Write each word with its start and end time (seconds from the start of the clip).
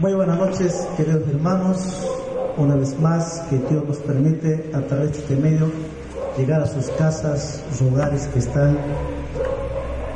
Muy 0.00 0.14
buenas 0.14 0.38
noches, 0.38 0.88
queridos 0.96 1.28
hermanos. 1.28 2.10
Una 2.56 2.74
vez 2.74 2.98
más, 2.98 3.42
que 3.50 3.58
Dios 3.58 3.84
nos 3.86 3.98
permite 3.98 4.70
a 4.72 4.80
través 4.80 5.12
de 5.12 5.18
este 5.18 5.36
medio 5.36 5.70
llegar 6.38 6.62
a 6.62 6.66
sus 6.66 6.86
casas, 6.92 7.62
sus 7.70 7.82
hogares 7.82 8.26
que 8.32 8.38
están 8.38 8.78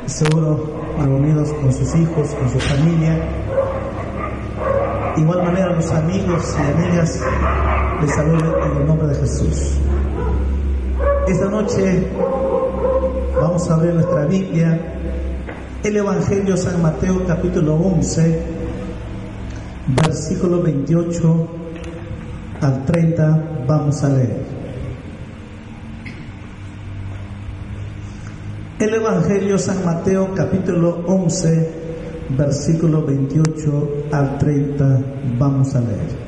seguro 0.07 0.71
reunidos 0.97 1.53
con 1.53 1.71
sus 1.71 1.93
hijos, 1.93 2.29
con 2.29 2.49
su 2.49 2.59
familia. 2.61 3.29
Igual 5.17 5.43
manera, 5.43 5.75
los 5.75 5.91
amigos 5.91 6.55
y 6.57 6.81
amigas 6.81 7.21
les 8.01 8.15
saludo 8.15 8.65
en 8.65 8.77
el 8.77 8.87
nombre 8.87 9.07
de 9.09 9.15
Jesús. 9.17 9.73
Esta 11.27 11.45
noche 11.45 12.07
vamos 13.39 13.69
a 13.69 13.77
ver 13.77 13.93
nuestra 13.93 14.25
Biblia, 14.25 14.79
el 15.83 15.95
Evangelio 15.95 16.57
San 16.57 16.81
Mateo 16.81 17.23
capítulo 17.27 17.75
11 17.75 18.64
versículo 19.87 20.61
28 20.61 21.47
al 22.61 22.85
30 22.85 23.65
vamos 23.67 24.03
a 24.03 24.09
leer. 24.09 24.45
El 28.79 28.93
Evangelio 28.93 29.57
San 29.57 29.85
Mateo 29.85 30.33
capítulo 30.35 31.03
11, 31.05 31.69
versículo 32.37 33.05
28 33.05 34.07
al 34.11 34.37
30 34.37 34.99
vamos 35.37 35.75
a 35.75 35.81
leer. 35.81 36.25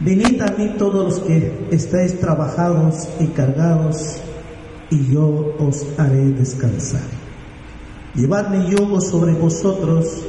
Venid 0.00 0.40
a 0.42 0.54
mí 0.56 0.74
todos 0.78 1.04
los 1.04 1.20
que 1.20 1.66
estáis 1.72 2.20
trabajados 2.20 3.08
y 3.18 3.26
cargados, 3.28 4.20
y 4.90 5.12
yo 5.12 5.56
os 5.58 5.84
haré 5.98 6.30
descansar. 6.30 7.27
Llevad 8.18 8.48
mi 8.48 8.68
yugo 8.68 9.00
sobre 9.00 9.32
vosotros 9.32 10.24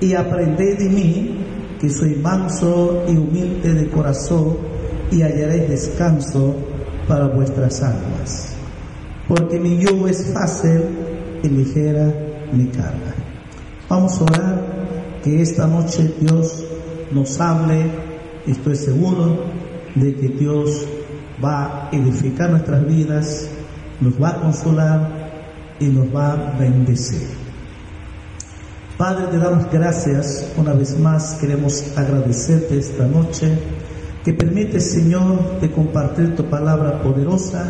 y 0.00 0.14
aprended 0.14 0.78
de 0.78 0.88
mí, 0.88 1.36
que 1.78 1.90
soy 1.90 2.14
manso 2.14 3.04
y 3.06 3.10
humilde 3.14 3.74
de 3.74 3.90
corazón, 3.90 4.56
y 5.10 5.20
hallaréis 5.20 5.68
descanso 5.68 6.54
para 7.06 7.26
vuestras 7.26 7.82
almas. 7.82 8.54
Porque 9.28 9.60
mi 9.60 9.76
yugo 9.76 10.08
es 10.08 10.32
fácil 10.32 10.80
y 11.42 11.48
ligera 11.48 12.10
mi 12.54 12.68
carga. 12.68 13.14
Vamos 13.90 14.18
a 14.18 14.24
orar 14.24 14.62
que 15.22 15.42
esta 15.42 15.66
noche 15.66 16.14
Dios 16.20 16.64
nos 17.10 17.38
hable. 17.38 17.84
Estoy 18.46 18.76
seguro 18.76 19.44
de 19.94 20.14
que 20.14 20.28
Dios 20.28 20.86
va 21.44 21.64
a 21.64 21.88
edificar 21.92 22.48
nuestras 22.48 22.86
vidas, 22.86 23.50
nos 24.00 24.14
va 24.14 24.30
a 24.30 24.40
consolar 24.40 25.19
y 25.80 25.86
nos 25.86 26.14
va 26.14 26.32
a 26.32 26.58
bendecir. 26.58 27.26
Padre, 28.96 29.28
te 29.30 29.38
damos 29.38 29.70
gracias 29.72 30.52
una 30.58 30.74
vez 30.74 30.98
más, 30.98 31.38
queremos 31.40 31.96
agradecerte 31.96 32.78
esta 32.78 33.06
noche, 33.06 33.58
que 34.22 34.34
permite, 34.34 34.78
Señor, 34.78 35.58
de 35.58 35.70
compartir 35.70 36.36
tu 36.36 36.44
palabra 36.44 37.02
poderosa 37.02 37.64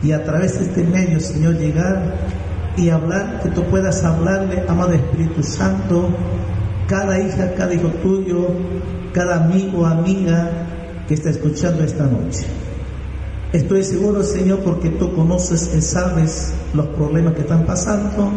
y 0.00 0.12
a 0.12 0.22
través 0.22 0.60
de 0.60 0.66
este 0.66 0.84
medio, 0.84 1.18
Señor, 1.18 1.58
llegar 1.58 2.14
y 2.76 2.88
hablar, 2.88 3.40
que 3.42 3.50
tú 3.50 3.64
puedas 3.64 4.04
hablarle, 4.04 4.62
amado 4.68 4.92
Espíritu 4.92 5.42
Santo, 5.42 6.08
cada 6.86 7.18
hija, 7.18 7.52
cada 7.56 7.74
hijo 7.74 7.88
tuyo, 7.88 8.46
cada 9.12 9.44
amigo, 9.44 9.84
amiga 9.84 10.48
que 11.08 11.14
está 11.14 11.30
escuchando 11.30 11.82
esta 11.82 12.04
noche. 12.04 12.46
Estoy 13.52 13.82
seguro, 13.82 14.22
Señor, 14.22 14.60
porque 14.60 14.90
tú 14.90 15.12
conoces 15.12 15.74
y 15.76 15.82
sabes 15.82 16.52
los 16.72 16.86
problemas 16.88 17.34
que 17.34 17.40
están 17.40 17.66
pasando, 17.66 18.30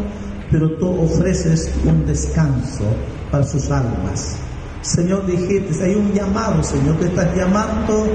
pero 0.50 0.72
tú 0.78 0.90
ofreces 1.04 1.72
un 1.86 2.04
descanso 2.08 2.86
para 3.32 3.44
sus 3.44 3.70
almas. 3.70 4.38
Señor, 4.82 5.28
dijiste, 5.28 5.84
hay 5.84 5.94
un 5.94 6.14
llamado, 6.14 6.64
Señor, 6.64 6.98
te 6.98 7.06
estás 7.06 7.36
llamando 7.36 8.08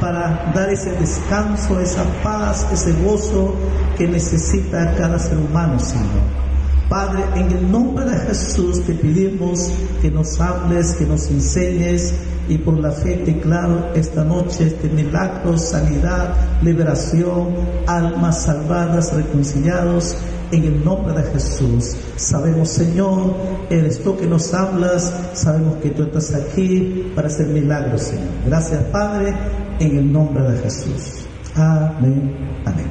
para 0.00 0.50
dar 0.54 0.70
ese 0.70 0.92
descanso, 0.92 1.78
esa 1.78 2.04
paz, 2.22 2.66
ese 2.72 2.94
gozo 3.04 3.54
que 3.98 4.08
necesita 4.08 4.94
cada 4.96 5.18
ser 5.18 5.36
humano, 5.36 5.78
Señor. 5.78 6.40
Padre, 6.88 7.22
en 7.36 7.52
el 7.52 7.70
nombre 7.70 8.06
de 8.06 8.16
Jesús 8.16 8.82
te 8.86 8.94
pedimos 8.94 9.70
que 10.00 10.10
nos 10.10 10.40
hables, 10.40 10.94
que 10.94 11.04
nos 11.04 11.30
enseñes 11.30 12.14
y 12.50 12.58
por 12.58 12.80
la 12.80 12.90
fe 12.90 13.14
te 13.24 13.38
claro 13.38 13.90
esta 13.94 14.24
noche 14.24 14.66
este 14.66 14.88
milagro, 14.88 15.56
sanidad, 15.56 16.34
liberación, 16.62 17.54
almas 17.86 18.42
salvadas, 18.42 19.12
reconciliados 19.12 20.16
en 20.50 20.64
el 20.64 20.84
nombre 20.84 21.14
de 21.14 21.30
Jesús. 21.30 21.94
Sabemos, 22.16 22.70
Señor, 22.70 23.36
eres 23.70 24.02
tú 24.02 24.16
que 24.16 24.26
nos 24.26 24.52
hablas, 24.52 25.14
sabemos 25.32 25.76
que 25.76 25.90
tú 25.90 26.02
estás 26.02 26.34
aquí 26.34 27.12
para 27.14 27.28
hacer 27.28 27.46
milagros, 27.46 28.02
Señor. 28.02 28.26
Gracias, 28.44 28.82
Padre, 28.90 29.32
en 29.78 29.98
el 29.98 30.12
nombre 30.12 30.42
de 30.42 30.58
Jesús. 30.58 31.24
Amén. 31.54 32.34
Amén. 32.64 32.90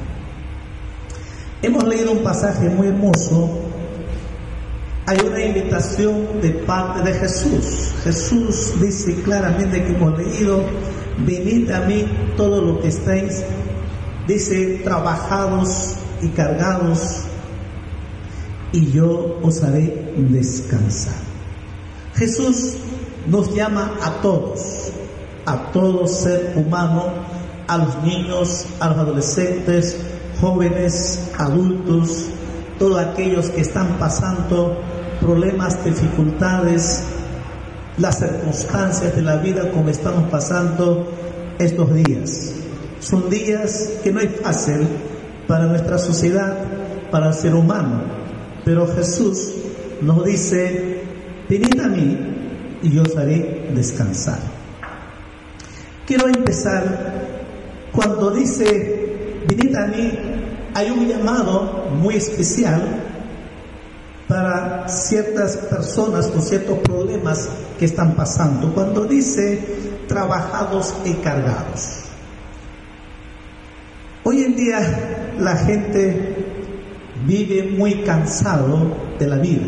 Hemos 1.60 1.84
leído 1.86 2.12
un 2.12 2.22
pasaje 2.22 2.70
muy 2.70 2.86
hermoso 2.86 3.69
hay 5.10 5.18
una 5.26 5.44
invitación 5.44 6.40
de 6.40 6.50
parte 6.50 7.02
de 7.02 7.18
Jesús. 7.18 7.90
Jesús 8.04 8.74
dice 8.80 9.20
claramente 9.22 9.82
que 9.82 9.92
hemos 9.92 10.16
leído, 10.16 10.62
venid 11.26 11.68
a 11.72 11.80
mí 11.80 12.06
todo 12.36 12.62
lo 12.62 12.80
que 12.80 12.88
estáis, 12.88 13.42
dice, 14.28 14.82
trabajados 14.84 15.96
y 16.22 16.28
cargados, 16.28 17.22
y 18.70 18.92
yo 18.92 19.40
os 19.42 19.64
haré 19.64 20.14
descansar. 20.16 21.18
Jesús 22.14 22.74
nos 23.26 23.52
llama 23.52 23.92
a 24.04 24.12
todos, 24.22 24.92
a 25.44 25.72
todo 25.72 26.06
ser 26.06 26.52
humano, 26.54 27.06
a 27.66 27.78
los 27.78 28.00
niños, 28.04 28.64
a 28.78 28.90
los 28.90 28.98
adolescentes, 28.98 29.96
jóvenes, 30.40 31.32
adultos, 31.36 32.26
todos 32.78 33.00
aquellos 33.00 33.50
que 33.50 33.62
están 33.62 33.98
pasando 33.98 34.78
problemas, 35.20 35.84
dificultades, 35.84 37.04
las 37.98 38.18
circunstancias 38.18 39.14
de 39.14 39.22
la 39.22 39.36
vida 39.36 39.70
como 39.70 39.90
estamos 39.90 40.30
pasando 40.30 41.06
estos 41.58 41.94
días. 41.94 42.54
Son 43.00 43.28
días 43.28 43.90
que 44.02 44.12
no 44.12 44.20
es 44.20 44.40
fácil 44.40 44.86
para 45.46 45.66
nuestra 45.66 45.98
sociedad, 45.98 46.56
para 47.10 47.28
el 47.28 47.34
ser 47.34 47.54
humano, 47.54 48.02
pero 48.64 48.86
Jesús 48.86 49.52
nos 50.00 50.24
dice, 50.24 51.02
venid 51.48 51.80
a 51.80 51.88
mí 51.88 52.18
y 52.82 52.90
yo 52.90 53.02
os 53.02 53.16
haré 53.16 53.70
descansar. 53.74 54.38
Quiero 56.06 56.28
empezar 56.28 57.28
cuando 57.92 58.30
dice, 58.30 59.42
venid 59.46 59.74
a 59.76 59.86
mí, 59.86 60.12
hay 60.74 60.90
un 60.90 61.06
llamado 61.06 61.88
muy 62.00 62.14
especial 62.14 63.09
para 64.30 64.88
ciertas 64.88 65.56
personas 65.56 66.28
con 66.28 66.40
ciertos 66.40 66.78
problemas 66.78 67.48
que 67.80 67.86
están 67.86 68.14
pasando. 68.14 68.72
Cuando 68.72 69.04
dice 69.04 69.60
trabajados 70.06 70.94
y 71.04 71.14
cargados. 71.14 72.04
Hoy 74.22 74.44
en 74.44 74.54
día 74.54 75.34
la 75.40 75.56
gente 75.56 76.46
vive 77.26 77.74
muy 77.76 78.02
cansado 78.02 78.94
de 79.18 79.26
la 79.26 79.36
vida 79.36 79.66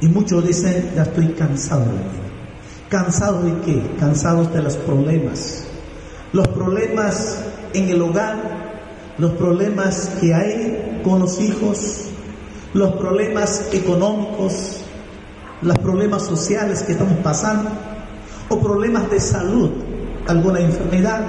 y 0.00 0.08
muchos 0.08 0.44
dicen 0.44 0.90
ya 0.96 1.02
estoy 1.02 1.28
cansado 1.28 1.82
de 1.82 1.92
la 1.92 1.92
vida. 1.92 2.26
¿Cansados 2.88 3.44
de 3.44 3.60
qué? 3.60 3.82
Cansados 4.00 4.52
de 4.52 4.62
los 4.62 4.76
problemas. 4.78 5.64
Los 6.32 6.48
problemas 6.48 7.38
en 7.72 7.88
el 7.88 8.02
hogar, 8.02 8.36
los 9.18 9.32
problemas 9.32 10.10
que 10.20 10.34
hay 10.34 11.00
con 11.04 11.20
los 11.20 11.40
hijos, 11.40 12.10
los 12.76 12.92
problemas 12.92 13.68
económicos, 13.72 14.80
los 15.62 15.78
problemas 15.78 16.26
sociales 16.26 16.82
que 16.82 16.92
estamos 16.92 17.18
pasando, 17.22 17.70
o 18.50 18.60
problemas 18.60 19.10
de 19.10 19.18
salud, 19.18 19.70
alguna 20.28 20.60
enfermedad, 20.60 21.24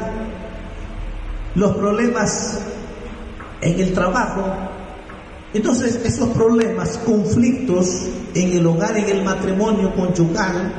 los 1.56 1.76
problemas 1.78 2.60
en 3.62 3.80
el 3.80 3.94
trabajo. 3.94 4.44
Entonces, 5.54 6.02
esos 6.04 6.30
problemas, 6.30 6.98
conflictos 7.06 8.08
en 8.36 8.58
el 8.58 8.68
hogar, 8.68 8.98
en 8.98 9.10
el 9.10 9.24
matrimonio 9.24 9.96
conyugal, 9.96 10.74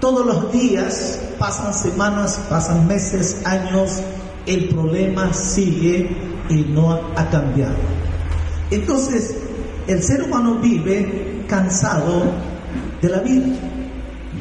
todos 0.00 0.24
los 0.24 0.50
días, 0.50 1.20
pasan 1.38 1.74
semanas, 1.74 2.40
pasan 2.48 2.88
meses, 2.88 3.42
años, 3.44 4.00
el 4.46 4.68
problema 4.70 5.32
sigue 5.34 6.08
y 6.48 6.54
no 6.72 6.92
ha 7.16 7.30
cambiado. 7.30 8.03
Entonces, 8.74 9.36
el 9.86 10.02
ser 10.02 10.24
humano 10.24 10.56
vive 10.56 11.44
cansado 11.48 12.24
de 13.00 13.08
la 13.08 13.20
vida, 13.20 13.46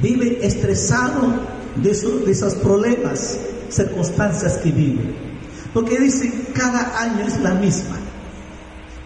vive 0.02 0.46
estresado 0.46 1.22
de, 1.76 1.92
esos 1.92 2.56
problemas, 2.56 3.38
circunstancias 3.70 4.58
que 4.58 4.72
vive. 4.72 5.04
Porque 5.74 6.00
dicen, 6.00 6.48
cada 6.54 7.00
año 7.00 7.26
es 7.28 7.40
la 7.42 7.54
misma. 7.56 7.98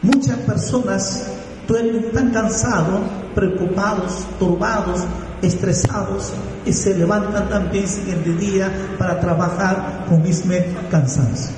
Muchas 0.01 0.37
personas 0.39 1.27
están 1.67 2.31
cansados, 2.31 3.01
preocupados, 3.35 4.25
turbados, 4.39 5.01
estresados 5.41 6.31
y 6.65 6.71
se 6.71 6.95
levantan 6.95 7.49
también 7.49 7.85
siguiente 7.85 8.31
día 8.35 8.71
para 8.97 9.19
trabajar 9.19 10.05
con 10.07 10.23
mismo 10.23 10.53
cansancio. 10.89 11.53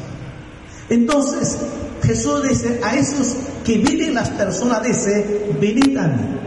Entonces, 0.90 1.60
Jesús 2.04 2.44
dice 2.48 2.80
a 2.84 2.96
esos 2.96 3.36
que 3.64 3.78
viven 3.78 4.14
las 4.14 4.30
personas, 4.30 4.84
dice, 4.84 5.54
venid 5.60 5.98
a 5.98 6.08
mí. 6.08 6.40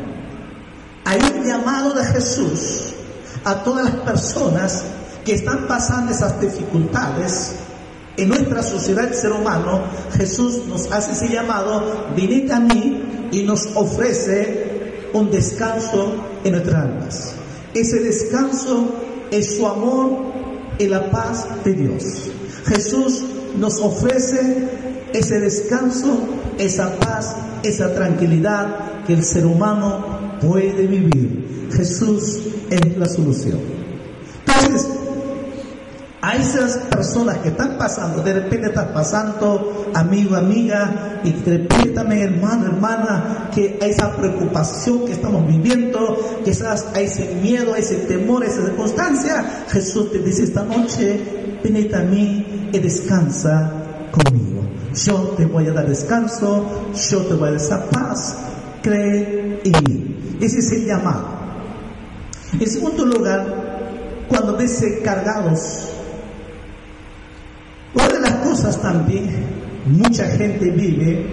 Hay 1.05 1.21
un 1.35 1.45
llamado 1.47 1.95
de 1.95 2.05
Jesús 2.05 2.93
a 3.45 3.63
todas 3.63 3.85
las 3.85 4.03
personas 4.03 4.85
que 5.25 5.35
están 5.35 5.67
pasando 5.67 6.13
esas 6.13 6.41
dificultades. 6.41 7.53
En 8.17 8.29
nuestra 8.29 8.63
sociedad 8.63 9.07
el 9.07 9.15
ser 9.15 9.33
humano, 9.33 9.83
Jesús 10.17 10.67
nos 10.67 10.91
hace 10.93 11.13
ese 11.13 11.33
llamado, 11.33 12.09
venid 12.17 12.51
a 12.51 12.61
mí 12.61 13.29
y 13.33 13.43
nos 13.43 13.69
ofrece 13.75 15.11
un 15.13 15.31
descanso 15.31 16.15
en 16.45 16.53
nuestras 16.53 16.85
almas. 16.85 17.33
Ese 17.75 18.01
descanso 18.01 18.95
es 19.31 19.57
su 19.57 19.67
amor 19.67 20.33
y 20.79 20.87
la 20.87 21.11
paz 21.11 21.47
de 21.65 21.73
Dios. 21.73 22.31
Jesús 22.67 23.25
nos 23.57 23.81
ofrece 23.81 24.92
ese 25.13 25.41
descanso, 25.41 26.19
esa 26.59 26.97
paz, 26.99 27.37
esa 27.63 27.95
tranquilidad 27.95 29.05
que 29.07 29.15
el 29.15 29.25
ser 29.25 29.47
humano 29.47 30.39
puede 30.41 30.87
vivir. 30.87 31.69
Jesús 31.73 32.41
es 32.71 32.97
la 32.99 33.07
solución. 33.07 33.59
Entonces, 34.47 34.89
a 36.21 36.37
esas 36.37 36.77
personas 36.77 37.39
que 37.39 37.49
están 37.49 37.77
pasando, 37.77 38.23
de 38.23 38.33
repente 38.33 38.69
estás 38.69 38.93
pasando, 38.93 39.91
amigo, 39.93 40.37
amiga, 40.37 41.21
y 41.25 41.33
de 41.33 41.67
hermano, 42.23 42.67
hermana, 42.67 43.51
que 43.53 43.79
hay 43.81 43.91
esa 43.91 44.15
preocupación 44.17 45.05
que 45.05 45.13
estamos 45.13 45.47
viviendo, 45.49 46.41
esas, 46.47 46.87
hay 46.95 47.07
ese 47.07 47.35
miedo, 47.43 47.75
ese 47.75 47.97
temor, 47.97 48.45
esa 48.45 48.65
circunstancia, 48.65 49.65
Jesús 49.69 50.13
te 50.13 50.19
dice 50.21 50.45
esta 50.45 50.63
noche, 50.63 51.59
ven 51.63 51.93
a 51.93 52.03
mí 52.03 52.69
y 52.73 52.79
descansa 52.79 53.73
conmigo. 54.13 54.62
Yo 54.95 55.35
te 55.37 55.47
voy 55.47 55.67
a 55.69 55.73
dar 55.73 55.89
descanso, 55.89 56.91
yo 57.11 57.19
te 57.23 57.35
voy 57.35 57.49
a 57.49 57.53
dar 57.53 57.89
paz, 57.89 58.37
cree 58.83 59.61
en 59.65 59.85
mí. 59.85 60.37
Ese 60.41 60.59
es 60.59 60.73
el 60.73 60.87
llamado. 60.87 61.29
En 62.59 62.69
segundo 62.69 63.07
lugar, 63.07 64.27
cuando 64.29 64.53
dice 64.55 65.01
cargados, 65.03 65.89
una 67.95 68.09
de 68.09 68.21
las 68.21 68.35
cosas 68.47 68.81
también, 68.83 69.47
mucha 69.87 70.27
gente 70.27 70.71
vive 70.71 71.27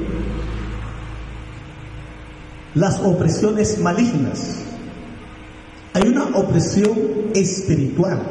las 2.76 3.00
opresiones 3.02 3.78
malignas. 3.80 4.56
Hay 5.94 6.08
una 6.08 6.26
opresión 6.38 6.98
espiritual. 7.34 8.22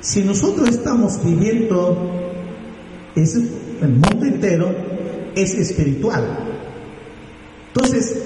Si 0.00 0.22
nosotros 0.24 0.68
estamos 0.68 1.22
viviendo 1.22 2.10
el 3.82 3.90
mundo 3.90 4.26
entero, 4.26 4.74
es 5.34 5.54
espiritual. 5.54 6.24
Entonces, 7.74 8.16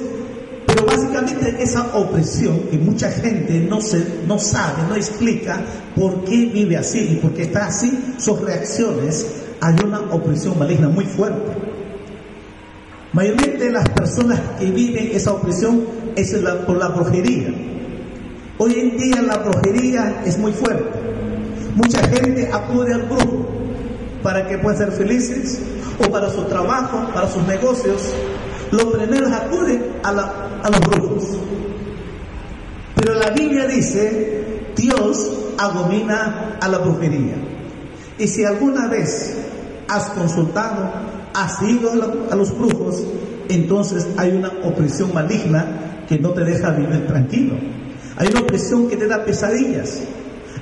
pero 0.66 0.86
básicamente 0.86 1.62
esa 1.62 1.96
opresión 1.96 2.60
que 2.70 2.78
mucha 2.78 3.10
gente 3.10 3.60
no, 3.60 3.80
se, 3.80 4.04
no 4.26 4.38
sabe, 4.38 4.82
no 4.88 4.94
explica 4.94 5.60
por 5.94 6.24
qué 6.24 6.46
vive 6.46 6.76
así 6.76 7.10
y 7.12 7.16
por 7.16 7.32
qué 7.32 7.42
está 7.42 7.66
así, 7.66 8.14
sus 8.18 8.40
reacciones, 8.40 9.26
hay 9.60 9.76
una 9.84 10.00
opresión 10.00 10.58
maligna 10.58 10.88
muy 10.88 11.04
fuerte. 11.04 11.52
Mayormente 13.12 13.70
las 13.70 13.88
personas 13.90 14.40
que 14.58 14.66
viven 14.70 15.10
esa 15.12 15.32
opresión 15.32 15.84
es 16.16 16.34
por 16.66 16.76
la 16.76 16.88
brujería. 16.88 17.54
Hoy 18.58 18.74
en 18.74 18.96
día 18.96 19.22
la 19.22 19.38
brujería 19.38 20.22
es 20.26 20.38
muy 20.38 20.52
fuerte. 20.52 20.84
Mucha 21.76 22.00
gente 22.08 22.48
acude 22.52 22.94
al 22.94 23.02
brujo 23.02 23.63
para 24.24 24.48
que 24.48 24.56
puedan 24.56 24.78
ser 24.78 24.90
felices 24.90 25.60
o 25.98 26.10
para 26.10 26.30
su 26.30 26.42
trabajo, 26.44 27.08
para 27.12 27.28
sus 27.28 27.46
negocios. 27.46 28.00
Los 28.72 28.86
primeros 28.86 29.30
acuden 29.30 29.84
a, 30.02 30.08
a 30.62 30.70
los 30.70 30.80
brujos. 30.80 31.38
Pero 32.96 33.14
la 33.14 33.30
Biblia 33.30 33.66
dice, 33.66 34.72
Dios 34.74 35.30
abomina 35.58 36.56
a 36.58 36.68
la 36.68 36.78
brujería. 36.78 37.34
Y 38.18 38.26
si 38.26 38.44
alguna 38.44 38.88
vez 38.88 39.36
has 39.88 40.04
consultado, 40.10 40.90
has 41.34 41.60
ido 41.62 41.92
a 42.30 42.34
los 42.34 42.58
brujos, 42.58 43.04
entonces 43.50 44.06
hay 44.16 44.30
una 44.30 44.50
opresión 44.64 45.12
maligna 45.12 46.04
que 46.08 46.18
no 46.18 46.30
te 46.30 46.44
deja 46.44 46.70
vivir 46.70 47.06
tranquilo. 47.06 47.56
Hay 48.16 48.28
una 48.28 48.40
opresión 48.40 48.88
que 48.88 48.96
te 48.96 49.06
da 49.06 49.22
pesadillas. 49.22 50.00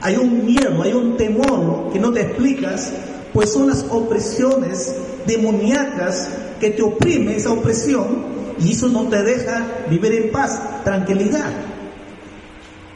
Hay 0.01 0.17
un 0.17 0.45
miedo, 0.45 0.83
hay 0.83 0.95
un 0.95 1.17
temor 1.17 1.93
que 1.93 2.01
no 2.01 2.13
te 2.13 2.23
explicas, 2.23 2.93
pues 3.33 3.53
son 3.53 3.69
las 3.69 3.85
opresiones 3.91 4.95
demoníacas 5.27 6.29
que 6.61 6.71
te 6.71 6.83
oprime 6.83 7.37
esa 7.37 7.53
opresión 7.53 8.33
y 8.59 8.73
eso 8.73 8.89
no 8.89 9.09
te 9.09 9.23
deja 9.23 9.67
vivir 9.89 10.13
en 10.13 10.31
paz, 10.31 10.61
tranquilidad. 10.85 11.51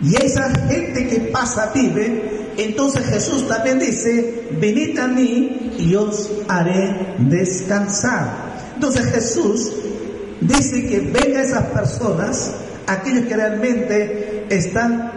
Y 0.00 0.14
esa 0.16 0.50
gente 0.69 1.09
que 1.09 1.21
pasa 1.33 1.73
vive, 1.75 2.52
entonces 2.59 3.07
Jesús 3.07 3.49
también 3.49 3.78
dice, 3.78 4.49
venid 4.61 4.99
a 4.99 5.09
mí 5.09 5.75
y 5.78 5.95
os 5.95 6.31
haré 6.49 7.14
descansar. 7.19 8.47
Entonces 8.75 9.07
Jesús 9.07 9.73
dice 10.40 10.87
que 10.87 11.00
venga 11.00 11.43
esas 11.43 11.64
personas, 11.69 12.52
aquellos 12.87 13.25
que 13.26 13.37
realmente 13.37 14.47
están, 14.50 15.12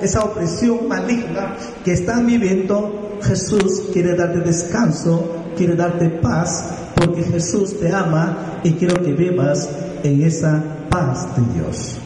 esa 0.00 0.24
opresión 0.24 0.88
maligna 0.88 1.56
que 1.84 1.92
están 1.92 2.26
viviendo, 2.26 3.11
Jesús 3.22 3.82
quiere 3.92 4.14
darte 4.14 4.40
descanso, 4.40 5.44
quiere 5.56 5.74
darte 5.74 6.08
paz, 6.08 6.64
porque 6.94 7.22
Jesús 7.22 7.78
te 7.78 7.92
ama 7.92 8.60
y 8.62 8.72
quiero 8.72 9.02
que 9.02 9.12
vivas 9.12 9.68
en 10.02 10.22
esa 10.22 10.62
paz 10.88 11.28
de 11.36 11.54
Dios. 11.54 11.98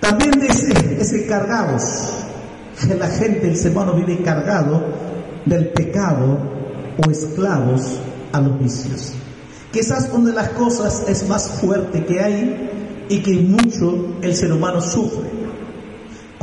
También 0.00 0.32
dice, 0.32 0.72
ese 1.00 1.26
cargados, 1.26 2.10
que 2.80 2.94
la 2.94 3.08
gente, 3.08 3.48
el 3.48 3.56
ser 3.56 3.72
humano 3.72 3.94
vive 3.94 4.22
cargado 4.22 4.82
del 5.44 5.68
pecado 5.68 6.38
o 7.04 7.10
esclavos 7.10 7.98
a 8.32 8.40
los 8.40 8.58
vicios. 8.58 9.14
Quizás 9.72 10.10
una 10.12 10.30
de 10.30 10.36
las 10.36 10.50
cosas 10.50 11.04
es 11.08 11.28
más 11.28 11.48
fuerte 11.60 12.04
que 12.04 12.20
hay 12.20 13.06
y 13.08 13.22
que 13.22 13.32
mucho 13.34 14.16
el 14.22 14.34
ser 14.34 14.52
humano 14.52 14.80
sufre. 14.80 15.43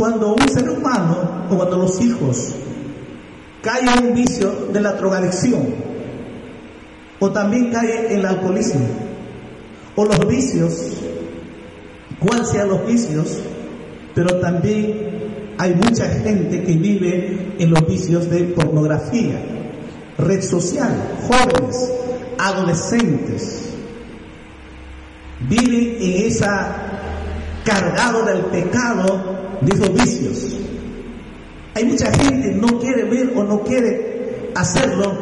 Cuando 0.01 0.34
un 0.34 0.50
ser 0.50 0.67
humano 0.67 1.46
o 1.48 1.55
cuando 1.55 1.77
los 1.77 2.01
hijos 2.01 2.55
caen 3.62 3.88
en 3.88 4.08
un 4.08 4.15
vicio 4.15 4.50
de 4.74 4.81
la 4.81 4.93
drogadicción 4.93 5.75
o 7.20 7.29
también 7.29 7.72
caen 7.72 8.08
en 8.08 8.17
el 8.17 8.25
alcoholismo 8.25 8.88
o 9.96 10.03
los 10.03 10.27
vicios, 10.27 10.74
cuáles 12.17 12.50
sean 12.50 12.70
los 12.70 12.84
vicios, 12.88 13.41
pero 14.15 14.39
también 14.39 15.53
hay 15.60 15.75
mucha 15.75 16.08
gente 16.08 16.63
que 16.63 16.74
vive 16.74 17.53
en 17.60 17.70
los 17.70 17.86
vicios 17.86 18.27
de 18.27 18.46
pornografía, 18.46 19.39
red 20.17 20.41
social, 20.41 20.98
jóvenes, 21.27 21.93
adolescentes, 22.39 23.70
viven 25.48 25.98
en 26.01 26.25
esa 26.25 26.75
cargado 27.63 28.25
del 28.25 28.46
pecado 28.46 29.41
de 29.62 29.77
los 29.77 29.94
vicios. 29.94 30.58
Hay 31.74 31.86
mucha 31.86 32.12
gente 32.12 32.50
que 32.50 32.56
no 32.56 32.80
quiere 32.80 33.03
ver 33.06 33.34
o 33.36 33.44
no 33.44 33.63
quiere 33.63 34.51
hacerlo, 34.56 35.13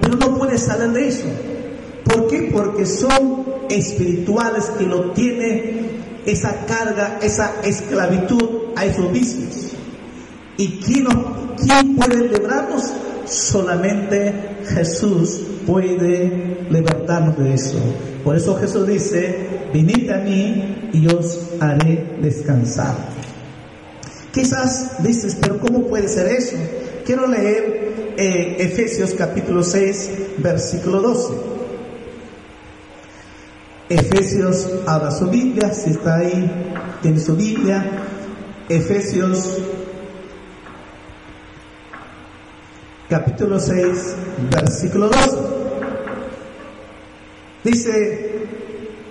pero 0.00 0.16
no 0.16 0.36
puede 0.38 0.58
salir 0.58 0.90
de 0.90 1.08
eso. 1.08 1.26
¿Por 2.04 2.28
qué? 2.28 2.50
Porque 2.52 2.84
son 2.84 3.44
espirituales 3.70 4.66
que 4.78 4.84
lo 4.84 5.12
tienen 5.12 5.84
esa 6.26 6.66
carga, 6.66 7.18
esa 7.22 7.54
esclavitud 7.62 8.72
a 8.76 8.84
esos 8.84 9.10
vicios. 9.12 9.72
¿Y 10.56 10.80
quién, 10.80 11.06
quién 11.56 11.96
puede 11.96 12.28
librarnos? 12.28 12.92
Solamente 13.26 14.32
Jesús 14.68 15.40
puede 15.66 16.66
libertarnos 16.70 17.38
de 17.38 17.54
eso. 17.54 17.78
Por 18.22 18.36
eso 18.36 18.56
Jesús 18.56 18.86
dice, 18.86 19.68
venid 19.72 20.10
a 20.10 20.18
mí 20.18 20.90
y 20.92 21.06
os 21.08 21.40
haré 21.60 22.18
descansar. 22.20 22.94
Quizás 24.34 25.00
dices, 25.00 25.36
pero 25.40 25.60
¿cómo 25.60 25.86
puede 25.86 26.08
ser 26.08 26.26
eso? 26.26 26.56
Quiero 27.06 27.28
leer 27.28 28.14
eh, 28.16 28.56
Efesios 28.58 29.14
capítulo 29.14 29.62
6, 29.62 30.10
versículo 30.38 31.00
12. 31.00 31.34
Efesios, 33.90 34.68
abra 34.86 35.12
su 35.12 35.28
Biblia, 35.30 35.72
si 35.72 35.90
está 35.90 36.16
ahí, 36.16 36.50
tiene 37.00 37.20
su 37.20 37.36
Biblia. 37.36 37.88
Efesios 38.68 39.58
capítulo 43.08 43.60
6, 43.60 44.16
versículo 44.50 45.10
12. 45.10 45.38
Dice, 47.62 48.48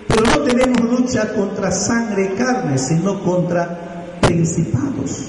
pero 0.06 0.22
no 0.22 0.42
tenemos 0.42 0.82
lucha 0.82 1.32
contra 1.32 1.70
sangre 1.70 2.30
y 2.30 2.36
carne, 2.36 2.76
sino 2.76 3.24
contra 3.24 3.83
principados, 4.26 5.28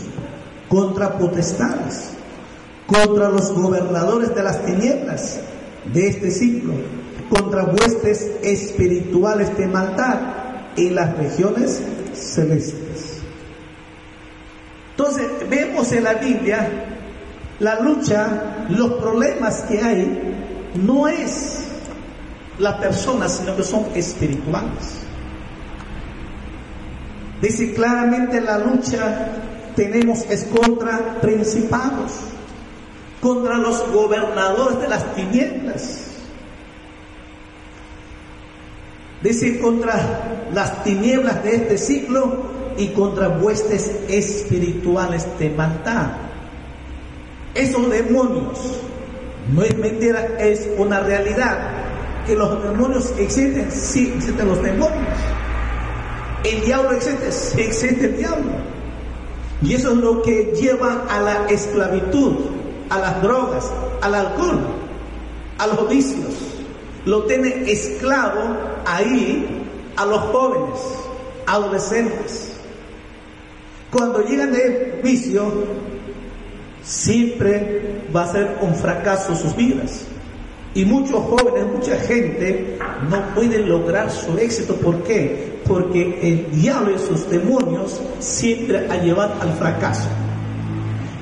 contra 0.68 1.18
potestades, 1.18 2.12
contra 2.88 3.30
los 3.30 3.52
gobernadores 3.54 4.34
de 4.36 4.44
las 4.44 4.64
tinieblas 4.66 5.40
de 5.94 6.08
este 6.08 6.32
siglo, 6.32 6.74
contra 7.30 7.66
huestes 7.66 8.32
espirituales 8.42 9.58
de 9.58 9.68
maldad 9.68 10.20
en 10.76 10.96
las 10.96 11.18
regiones 11.18 11.82
celestes. 12.14 13.22
Entonces, 14.92 15.28
vemos 15.50 15.92
en 15.92 16.04
la 16.04 16.14
Biblia 16.14 16.70
la 17.60 17.80
lucha, 17.80 18.66
los 18.70 18.94
problemas 18.94 19.62
que 19.62 19.82
hay, 19.82 20.36
no 20.76 21.08
es 21.08 21.60
la 22.60 22.80
persona, 22.80 23.28
sino 23.28 23.56
que 23.56 23.64
son 23.64 23.86
espirituales. 23.94 25.05
Dice 27.42 27.74
claramente 27.74 28.40
la 28.42 28.58
lucha 28.58 29.28
tenemos 29.76 30.26
es 30.30 30.46
contra 30.46 31.20
principados, 31.20 32.14
contra 33.22 33.58
los 33.58 33.92
gobernadores 33.92 34.80
de 34.80 34.88
las 34.88 35.16
tinieblas. 35.16 36.02
Dice 39.22 39.60
contra 39.60 40.48
las 40.54 40.84
tinieblas 40.84 41.44
de 41.44 41.56
este 41.56 41.78
siglo 41.78 42.44
y 42.78 42.90
contra 42.90 43.30
huestes 43.30 43.92
espirituales 44.08 45.28
de 45.40 45.50
maldad. 45.50 46.12
Esos 47.54 47.90
demonios, 47.90 48.82
no 49.54 49.64
es 49.64 49.78
mentira, 49.78 50.38
es 50.40 50.70
una 50.78 51.00
realidad. 51.00 51.72
Que 52.26 52.36
los 52.36 52.64
demonios 52.64 53.14
existen, 53.18 53.72
sí 53.72 54.14
existen 54.16 54.48
los 54.48 54.62
demonios. 54.62 55.04
El 56.46 56.62
diablo 56.62 56.92
existe, 56.92 57.28
existe 57.62 58.06
el 58.06 58.18
diablo. 58.18 58.52
Y 59.64 59.74
eso 59.74 59.92
es 59.94 59.98
lo 59.98 60.22
que 60.22 60.54
lleva 60.56 61.06
a 61.10 61.20
la 61.20 61.48
esclavitud, 61.48 62.36
a 62.90 63.00
las 63.00 63.22
drogas, 63.24 63.72
al 64.02 64.14
alcohol, 64.14 64.60
a 65.58 65.68
los 65.68 65.90
vicios. 65.90 66.34
Lo 67.06 67.24
tiene 67.24 67.72
esclavo 67.72 68.58
ahí 68.86 69.64
a 69.96 70.06
los 70.06 70.20
jóvenes, 70.20 70.80
adolescentes. 71.48 72.54
Cuando 73.92 74.22
llegan 74.22 74.52
de 74.52 75.00
vicio, 75.04 75.52
siempre 76.84 78.04
va 78.16 78.26
a 78.26 78.32
ser 78.32 78.58
un 78.62 78.76
fracaso 78.76 79.36
sus 79.36 79.56
vidas. 79.56 80.06
Y 80.76 80.86
muchos 80.86 81.24
jóvenes, 81.24 81.66
mucha 81.74 81.96
gente 81.96 82.78
no 83.10 83.34
pueden 83.34 83.68
lograr 83.68 84.12
su 84.12 84.38
éxito. 84.38 84.76
¿Por 84.76 85.02
qué? 85.04 85.55
Porque 85.68 86.20
el 86.22 86.52
diablo 86.52 86.96
y 86.96 87.00
sus 87.00 87.30
demonios 87.30 88.00
siempre 88.20 88.88
a 88.90 88.98
llevar 88.98 89.38
al 89.42 89.54
fracaso. 89.54 90.08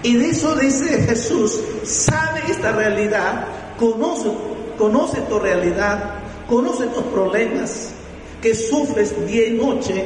Y 0.04 0.16
de 0.16 0.30
eso 0.32 0.54
dice 0.56 1.02
Jesús, 1.04 1.60
sabe 1.84 2.42
esta 2.50 2.74
realidad, 2.74 3.46
conoce, 3.80 4.30
conoce 4.78 5.22
tu 5.22 5.40
realidad, 5.40 6.16
conoce 6.50 6.88
tus 6.88 7.04
problemas, 7.04 7.94
que 8.42 8.54
sufres 8.54 9.16
día 9.26 9.48
y 9.48 9.54
noche, 9.54 10.06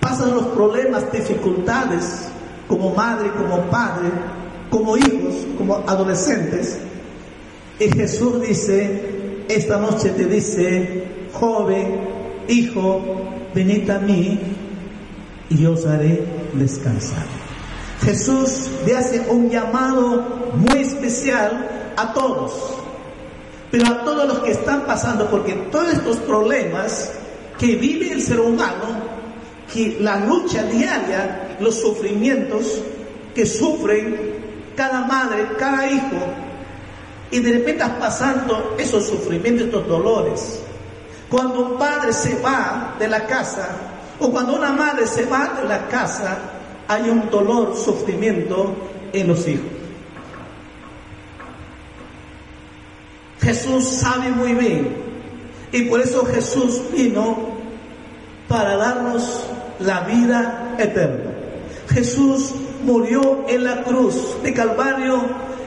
pasan 0.00 0.34
los 0.34 0.46
problemas, 0.46 1.12
dificultades, 1.12 2.28
como 2.66 2.92
madre, 2.94 3.30
como 3.30 3.62
padre, 3.70 4.10
como 4.70 4.96
hijos, 4.96 5.34
como 5.56 5.76
adolescentes. 5.86 6.78
Y 7.78 7.88
Jesús 7.88 8.40
dice, 8.40 9.44
esta 9.48 9.78
noche 9.78 10.10
te 10.10 10.24
dice, 10.24 11.04
joven, 11.32 12.00
hijo, 12.48 13.00
venid 13.56 13.88
a 13.88 13.98
mí 13.98 14.38
y 15.48 15.64
os 15.64 15.86
haré 15.86 16.22
descansar. 16.52 17.24
Jesús 18.02 18.68
le 18.84 18.94
hace 18.94 19.20
un 19.30 19.48
llamado 19.48 20.52
muy 20.54 20.82
especial 20.82 21.94
a 21.96 22.12
todos, 22.12 22.52
pero 23.70 23.86
a 23.86 24.04
todos 24.04 24.28
los 24.28 24.38
que 24.40 24.50
están 24.52 24.84
pasando, 24.84 25.30
porque 25.30 25.54
todos 25.72 25.94
estos 25.94 26.18
problemas 26.18 27.10
que 27.58 27.76
vive 27.76 28.12
el 28.12 28.20
ser 28.20 28.40
humano, 28.40 29.16
que 29.72 29.96
la 30.00 30.20
lucha 30.20 30.62
diaria, 30.64 31.56
los 31.58 31.80
sufrimientos 31.80 32.82
que 33.34 33.46
sufren 33.46 34.34
cada 34.76 35.06
madre, 35.06 35.48
cada 35.58 35.90
hijo, 35.90 36.20
y 37.30 37.40
de 37.40 37.52
repente 37.52 37.82
estás 37.82 37.98
pasando 37.98 38.76
esos 38.78 39.06
sufrimientos, 39.06 39.66
estos 39.66 39.88
dolores. 39.88 40.65
Cuando 41.30 41.60
un 41.60 41.78
padre 41.78 42.12
se 42.12 42.40
va 42.40 42.94
de 42.98 43.08
la 43.08 43.26
casa, 43.26 43.68
o 44.20 44.30
cuando 44.30 44.54
una 44.54 44.70
madre 44.70 45.06
se 45.06 45.24
va 45.26 45.54
de 45.60 45.68
la 45.68 45.88
casa, 45.88 46.38
hay 46.88 47.10
un 47.10 47.28
dolor, 47.30 47.76
sufrimiento 47.76 48.74
en 49.12 49.28
los 49.28 49.46
hijos. 49.48 49.66
Jesús 53.40 53.84
sabe 53.84 54.30
muy 54.30 54.54
bien, 54.54 54.96
y 55.72 55.82
por 55.82 56.00
eso 56.00 56.24
Jesús 56.26 56.82
vino 56.92 57.36
para 58.48 58.76
darnos 58.76 59.44
la 59.80 60.00
vida 60.00 60.74
eterna. 60.78 61.32
Jesús 61.88 62.52
murió 62.84 63.44
en 63.48 63.64
la 63.64 63.82
cruz 63.82 64.36
de 64.42 64.52
Calvario 64.52 65.22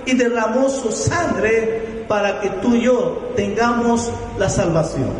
y 0.06 0.16
derramó 0.16 0.70
su 0.70 0.92
sangre 0.92 2.06
para 2.08 2.40
que 2.40 2.50
tú 2.62 2.76
y 2.76 2.82
yo 2.82 3.32
tengamos 3.36 4.12
la 4.38 4.50
salvación, 4.50 5.12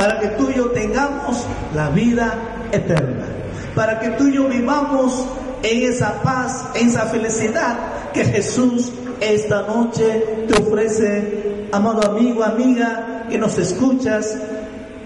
para 0.00 0.18
que 0.18 0.28
tú 0.28 0.48
y 0.48 0.54
yo 0.54 0.70
tengamos 0.70 1.44
la 1.74 1.90
vida 1.90 2.32
eterna, 2.72 3.26
para 3.74 4.00
que 4.00 4.08
tú 4.12 4.28
y 4.28 4.32
yo 4.32 4.48
vivamos 4.48 5.26
en 5.62 5.92
esa 5.92 6.22
paz, 6.22 6.64
en 6.74 6.88
esa 6.88 7.04
felicidad 7.04 7.76
que 8.14 8.24
Jesús 8.24 8.92
esta 9.20 9.60
noche 9.60 10.46
te 10.48 10.54
ofrece, 10.54 11.66
amado 11.70 12.00
amigo, 12.12 12.42
amiga, 12.42 13.26
que 13.28 13.36
nos 13.36 13.58
escuchas, 13.58 14.38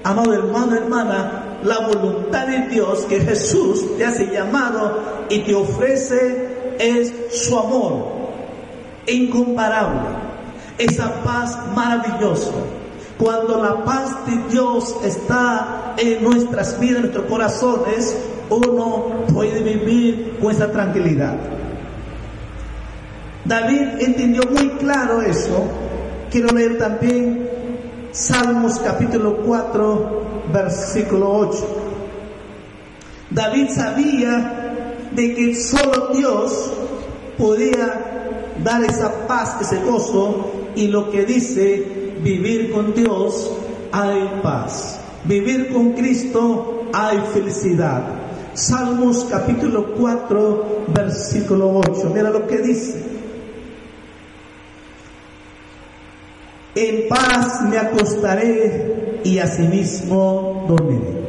amado 0.04 0.32
hermano, 0.32 0.76
hermana, 0.76 1.58
la 1.64 1.88
voluntad 1.88 2.46
de 2.46 2.68
Dios 2.68 3.00
que 3.08 3.18
Jesús 3.18 3.96
te 3.98 4.04
hace 4.04 4.28
llamado 4.28 5.26
y 5.28 5.40
te 5.40 5.56
ofrece 5.56 6.76
es 6.78 7.12
su 7.32 7.58
amor 7.58 8.12
incomparable, 9.08 10.10
esa 10.78 11.20
paz 11.24 11.58
maravillosa. 11.74 12.52
Cuando 13.18 13.62
la 13.62 13.84
paz 13.84 14.26
de 14.26 14.36
Dios 14.50 14.96
está 15.04 15.94
en 15.96 16.24
nuestras 16.24 16.78
vidas, 16.80 16.96
en 16.96 17.02
nuestros 17.02 17.26
corazones, 17.26 18.16
uno 18.50 19.24
puede 19.32 19.62
vivir 19.62 20.38
con 20.40 20.50
esa 20.50 20.70
tranquilidad. 20.70 21.36
David 23.44 24.00
entendió 24.00 24.42
muy 24.50 24.70
claro 24.70 25.22
eso. 25.22 25.64
Quiero 26.30 26.48
leer 26.48 26.78
también 26.78 27.48
Salmos 28.10 28.78
capítulo 28.78 29.38
4, 29.44 30.22
versículo 30.52 31.30
8. 31.30 31.66
David 33.30 33.68
sabía 33.70 34.74
de 35.10 35.34
que 35.34 35.54
solo 35.54 36.08
Dios 36.14 36.72
podía 37.36 38.52
dar 38.62 38.84
esa 38.84 39.26
paz, 39.26 39.56
ese 39.60 39.78
gozo, 39.82 40.50
y 40.76 40.88
lo 40.88 41.10
que 41.10 41.24
dice, 41.24 42.03
vivir 42.24 42.72
con 42.72 42.94
Dios 42.94 43.52
hay 43.92 44.40
paz. 44.42 44.98
Vivir 45.24 45.72
con 45.72 45.92
Cristo 45.92 46.88
hay 46.92 47.18
felicidad. 47.32 48.02
Salmos 48.54 49.26
capítulo 49.30 49.94
4, 49.94 50.86
versículo 50.88 51.78
8. 51.78 52.10
Mira 52.14 52.30
lo 52.30 52.46
que 52.46 52.58
dice. 52.58 53.02
En 56.74 57.08
paz 57.08 57.62
me 57.68 57.78
acostaré 57.78 59.20
y 59.22 59.38
asimismo 59.38 60.64
dormiré. 60.66 61.24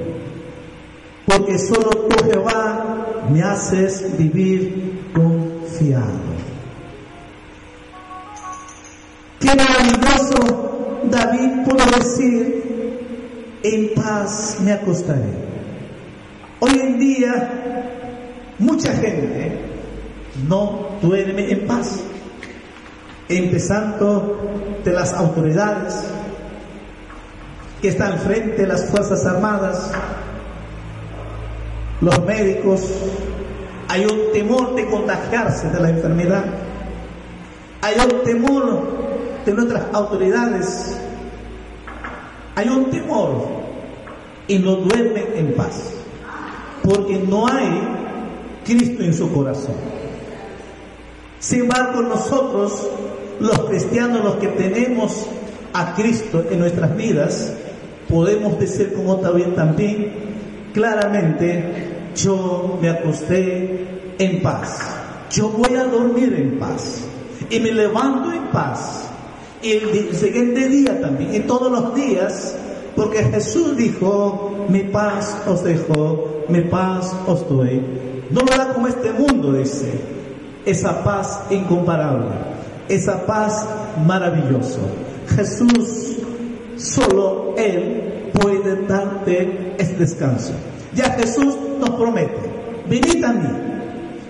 Porque 1.26 1.60
solo 1.60 1.90
tú, 1.90 2.26
Jehová, 2.26 3.26
me 3.32 3.44
haces 3.44 4.18
vivir 4.18 5.12
confiado. 5.14 6.26
Qué 9.40 9.48
maravilloso 9.48 10.75
David 11.04 11.64
pudo 11.66 11.86
decir, 11.98 12.66
en 13.64 13.94
paz 13.96 14.58
me 14.62 14.74
acostaré. 14.74 15.46
Hoy 16.60 16.80
en 16.80 17.00
día, 17.00 17.50
mucha 18.60 18.94
gente 18.94 19.60
no 20.48 20.90
duerme 21.02 21.52
en 21.52 21.68
paz. 21.68 22.02
Empezando 23.28 24.40
de 24.84 24.94
las 24.94 25.14
autoridades 25.14 25.96
que 27.82 27.88
están 27.90 28.20
frente 28.20 28.64
a 28.64 28.68
las 28.68 28.86
Fuerzas 28.90 29.26
Armadas, 29.26 29.92
los 32.02 32.26
médicos, 32.26 32.82
hay 33.88 34.06
un 34.06 34.32
temor 34.32 34.76
de 34.76 34.86
contagiarse 34.86 35.70
de 35.70 35.80
la 35.80 35.90
enfermedad, 35.90 36.44
hay 37.82 37.96
un 38.00 38.24
temor 38.24 39.05
de 39.46 39.54
nuestras 39.54 39.84
autoridades, 39.94 40.98
hay 42.56 42.70
un 42.70 42.90
temor 42.90 43.46
y 44.48 44.60
no 44.60 44.76
duermen 44.78 45.26
en 45.36 45.54
paz, 45.54 45.92
porque 46.84 47.18
no 47.20 47.48
hay 47.48 47.82
Cristo 48.64 49.04
en 49.04 49.14
su 49.14 49.32
corazón. 49.32 49.76
Sin 51.40 51.62
embargo, 51.62 52.02
nosotros 52.02 52.88
los 53.40 53.60
cristianos, 53.68 54.24
los 54.24 54.36
que 54.36 54.48
tenemos 54.48 55.28
a 55.74 55.94
Cristo 55.94 56.44
en 56.50 56.60
nuestras 56.60 56.96
vidas, 56.96 57.54
podemos 58.10 58.58
decir 58.60 58.94
como 58.94 59.18
también, 59.18 59.56
también 59.56 60.14
claramente, 60.74 62.12
yo 62.16 62.80
me 62.82 62.90
acosté 62.90 63.88
en 64.18 64.42
paz, 64.42 64.80
yo 65.32 65.50
voy 65.50 65.76
a 65.76 65.84
dormir 65.84 66.34
en 66.34 66.58
paz 66.58 67.04
y 67.50 67.60
me 67.60 67.72
levanto 67.72 68.32
en 68.32 68.44
paz. 68.48 69.10
Y 69.66 69.72
el 69.72 70.16
siguiente 70.16 70.70
día 70.70 71.02
también, 71.02 71.34
y 71.34 71.40
todos 71.40 71.72
los 71.72 71.96
días, 71.96 72.56
porque 72.96 73.24
Jesús 73.24 73.76
dijo, 73.76 74.68
mi 74.70 74.84
paz 74.84 75.38
os 75.48 75.64
dejo, 75.64 76.44
mi 76.50 76.62
paz 76.62 77.16
os 77.26 77.50
doy. 77.50 77.82
No 78.30 78.42
lo 78.42 78.56
da 78.56 78.74
como 78.74 78.88
este 78.88 79.12
mundo, 79.12 79.54
dice, 79.54 79.92
esa 80.66 81.04
paz 81.04 81.42
incomparable 81.50 82.56
esa 82.90 83.26
paz 83.26 83.66
maravillosa. 84.06 84.80
Jesús, 85.36 86.18
solo 86.78 87.56
Él 87.58 88.32
puede 88.34 88.86
darte 88.88 89.76
ese 89.78 89.96
descanso. 89.96 90.54
Ya 90.94 91.12
Jesús 91.12 91.56
nos 91.80 91.90
promete, 91.92 92.50
venid 92.88 93.24
a 93.24 93.34
mí 93.34 93.50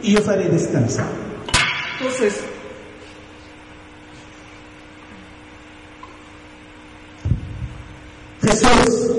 y 0.04 0.16
os 0.18 0.28
haré 0.28 0.50
descansar. 0.50 1.08
Entonces, 2.00 2.42
Jesús 8.46 9.12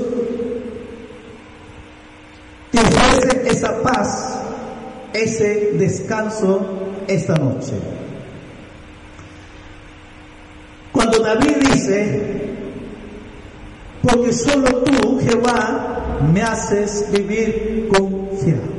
te 2.70 2.78
ofrece 2.78 3.48
esa 3.48 3.82
paz, 3.82 4.38
ese 5.12 5.72
descanso 5.78 6.66
esta 7.08 7.34
noche. 7.34 7.72
Cuando 10.92 11.18
David 11.18 11.56
dice, 11.72 12.56
porque 14.02 14.32
solo 14.32 14.82
tú, 14.82 15.20
Jehová, 15.20 16.18
me 16.32 16.42
haces 16.42 17.06
vivir 17.12 17.88
confiado. 17.88 18.76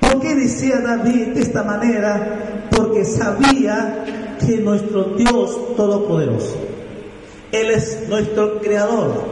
¿Por 0.00 0.20
qué 0.20 0.34
decía 0.34 0.80
David 0.80 1.34
de 1.34 1.40
esta 1.40 1.62
manera? 1.62 2.66
Porque 2.70 3.04
sabía 3.04 4.36
que 4.38 4.58
nuestro 4.58 5.04
Dios 5.16 5.76
Todopoderoso, 5.76 6.56
Él 7.52 7.70
es 7.70 8.08
nuestro 8.08 8.58
Creador, 8.60 9.24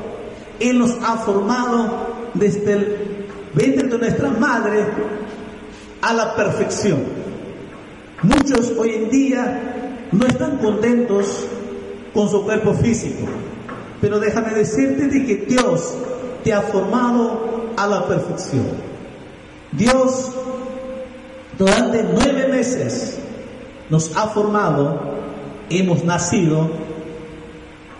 Él 0.60 0.78
nos 0.78 0.96
ha 1.02 1.18
formado 1.18 2.06
desde 2.34 2.72
el 2.72 2.96
vientre 3.54 3.88
de 3.88 3.98
nuestra 3.98 4.30
madre 4.30 4.84
a 6.02 6.12
la 6.12 6.34
perfección. 6.34 7.00
Muchos 8.22 8.72
hoy 8.78 8.94
en 8.94 9.10
día 9.10 10.06
no 10.12 10.26
están 10.26 10.58
contentos 10.58 11.46
con 12.14 12.28
su 12.30 12.44
cuerpo 12.44 12.72
físico. 12.74 13.26
Pero 14.00 14.18
déjame 14.20 14.52
decirte 14.52 15.06
de 15.06 15.24
que 15.24 15.36
Dios 15.46 15.94
te 16.44 16.52
ha 16.52 16.62
formado 16.62 17.72
a 17.76 17.86
la 17.86 18.06
perfección. 18.06 18.66
Dios 19.72 20.32
durante 21.58 22.02
nueve 22.02 22.48
meses 22.48 23.18
nos 23.90 24.16
ha 24.16 24.28
formado, 24.28 25.00
hemos 25.70 26.04
nacido 26.04 26.70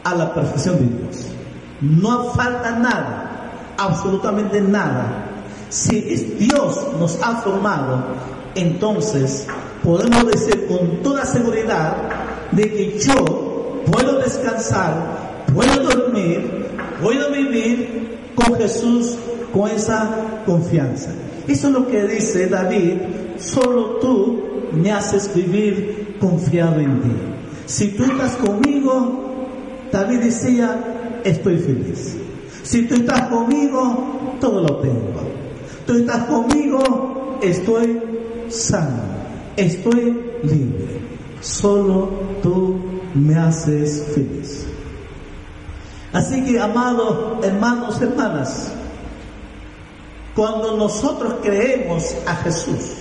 a 0.07 0.15
la 0.15 0.33
perfección 0.33 0.77
de 0.77 0.99
Dios. 0.99 1.27
No 1.81 2.31
falta 2.33 2.71
nada, 2.79 3.75
absolutamente 3.77 4.61
nada. 4.61 5.25
Si 5.69 6.01
Dios 6.39 6.81
nos 7.01 7.21
ha 7.23 7.37
formado, 7.43 8.05
entonces 8.55 9.47
podemos 9.83 10.27
decir 10.27 10.67
con 10.69 11.03
toda 11.03 11.25
seguridad 11.25 11.97
de 12.53 12.63
que 12.63 12.99
yo 13.01 13.83
puedo 13.91 14.21
descansar, 14.21 14.95
puedo 15.53 15.83
dormir, 15.83 16.69
puedo 17.03 17.33
vivir 17.33 18.33
con 18.37 18.55
Jesús 18.57 19.17
con 19.53 19.69
esa 19.71 20.43
confianza. 20.47 21.11
Eso 21.49 21.67
es 21.67 21.73
lo 21.73 21.87
que 21.89 22.07
dice 22.07 22.47
David, 22.47 22.95
solo 23.39 23.99
tú 24.01 24.41
me 24.73 24.93
haces 24.93 25.35
vivir 25.35 26.17
confiado 26.21 26.79
en 26.79 27.03
ti. 27.03 27.11
Si 27.67 27.89
tú 27.89 28.05
estás 28.05 28.37
conmigo, 28.37 29.27
David 29.93 30.21
decía, 30.21 31.21
estoy 31.25 31.59
feliz. 31.59 32.17
Si 32.63 32.83
tú 32.87 32.95
estás 32.97 33.23
conmigo, 33.29 34.37
todo 34.41 34.63
lo 34.63 34.77
tengo. 34.79 35.21
Tú 35.87 35.95
estás 35.95 36.25
conmigo, 36.25 37.39
estoy 37.43 38.01
sano 38.49 39.17
estoy 39.57 40.39
libre, 40.43 41.01
solo 41.41 42.11
tú 42.43 42.79
me 43.15 43.35
haces 43.37 44.07
feliz. 44.15 44.67
Así 46.13 46.45
que, 46.45 46.61
amados 46.61 47.45
hermanos, 47.45 48.01
hermanas, 48.01 48.73
cuando 50.35 50.77
nosotros 50.77 51.37
creemos 51.43 52.15
a 52.27 52.37
Jesús 52.37 52.93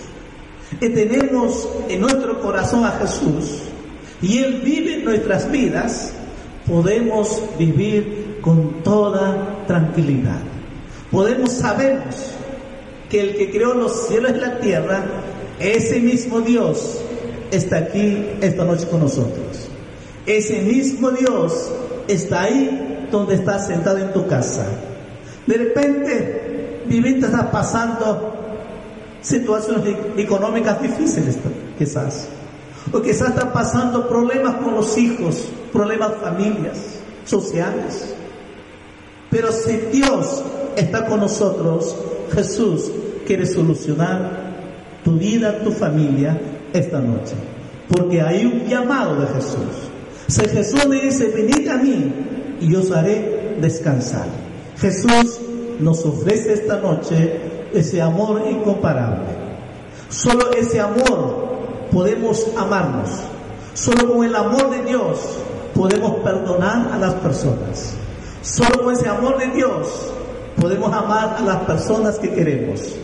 y 0.80 0.90
tenemos 0.90 1.68
en 1.90 2.02
nuestro 2.02 2.42
corazón 2.42 2.86
a 2.86 2.92
Jesús 2.92 3.60
y 4.22 4.38
Él 4.38 4.62
vive 4.64 5.00
en 5.00 5.06
nuestras 5.06 5.52
vidas, 5.52 6.14
podemos 6.68 7.42
vivir 7.58 8.40
con 8.42 8.84
toda 8.84 9.64
tranquilidad. 9.68 10.42
Podemos 11.12 11.52
saber 11.52 12.02
que 13.10 13.22
el 13.22 13.36
que 13.38 13.52
creó 13.52 13.74
los 13.74 14.08
cielos 14.08 14.32
y 14.36 14.40
la 14.40 14.60
tierra 14.60 15.04
ese 15.60 16.00
mismo 16.00 16.42
Dios 16.42 17.00
está 17.52 17.78
aquí 17.78 18.26
esta 18.42 18.66
noche 18.66 18.88
con 18.88 19.02
nosotros. 19.02 19.70
Ese 20.26 20.62
mismo 20.62 21.12
Dios 21.12 21.72
está 22.08 22.44
ahí 22.44 23.08
donde 23.12 23.36
estás 23.36 23.68
sentado 23.68 24.00
en 24.00 24.12
tu 24.12 24.28
casa. 24.28 24.66
De 25.46 25.58
repente, 25.58 26.82
viviste 26.88 27.28
está 27.28 27.52
pasando 27.52 28.34
situaciones 29.22 29.96
económicas 30.18 30.82
difíciles, 30.82 31.38
quizás. 31.78 32.28
O 32.92 33.02
quizás 33.02 33.30
está 33.30 33.54
pasando 33.54 34.08
problemas 34.08 34.56
con 34.56 34.76
los 34.76 34.98
hijos, 34.98 35.48
problemas 35.76 36.14
familias, 36.22 36.78
sociales. 37.26 38.16
Pero 39.30 39.52
si 39.52 39.76
Dios 39.92 40.42
está 40.78 41.06
con 41.06 41.20
nosotros, 41.20 41.96
Jesús 42.34 42.90
quiere 43.28 43.46
solucionar 43.46 44.46
tu 45.04 45.12
vida, 45.18 45.60
tu 45.64 45.72
familia 45.72 46.40
esta 46.72 47.00
noche. 47.00 47.36
Porque 47.90 48.22
hay 48.22 48.46
un 48.46 48.66
llamado 48.66 49.20
de 49.20 49.28
Jesús. 49.28 49.92
Si 50.28 50.42
Jesús 50.48 50.86
le 50.86 51.02
dice, 51.02 51.28
venid 51.28 51.68
a 51.68 51.78
mí 51.78 52.14
y 52.62 52.72
yo 52.72 52.80
os 52.80 52.92
haré 52.92 53.58
descansar. 53.60 54.28
Jesús 54.78 55.40
nos 55.80 56.06
ofrece 56.06 56.54
esta 56.54 56.80
noche 56.80 57.40
ese 57.74 58.02
amor 58.02 58.42
incomparable. 58.50 59.26
Solo 60.10 60.52
ese 60.54 60.80
amor 60.80 61.46
podemos 61.92 62.48
amarnos. 62.58 63.10
Solo 63.74 64.14
con 64.14 64.24
el 64.24 64.34
amor 64.34 64.70
de 64.70 64.84
Dios 64.84 65.20
podemos 65.76 66.16
perdonar 66.24 66.92
a 66.94 66.98
las 66.98 67.14
personas. 67.16 67.94
Solo 68.42 68.84
con 68.84 68.94
ese 68.94 69.08
amor 69.08 69.38
de 69.38 69.48
Dios 69.48 70.12
podemos 70.60 70.92
amar 70.92 71.36
a 71.38 71.42
las 71.42 71.58
personas 71.66 72.18
que 72.18 72.32
queremos. 72.32 72.96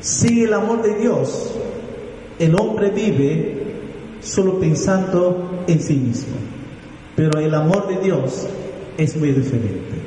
Sin 0.00 0.44
el 0.44 0.54
amor 0.54 0.82
de 0.82 0.94
Dios, 0.94 1.50
el 2.38 2.54
hombre 2.54 2.90
vive 2.90 3.60
solo 4.20 4.58
pensando 4.58 5.64
en 5.66 5.82
sí 5.82 5.96
mismo. 5.96 6.36
Pero 7.16 7.38
el 7.40 7.54
amor 7.54 7.88
de 7.88 7.98
Dios 7.98 8.46
es 8.96 9.16
muy 9.16 9.32
diferente. 9.32 10.00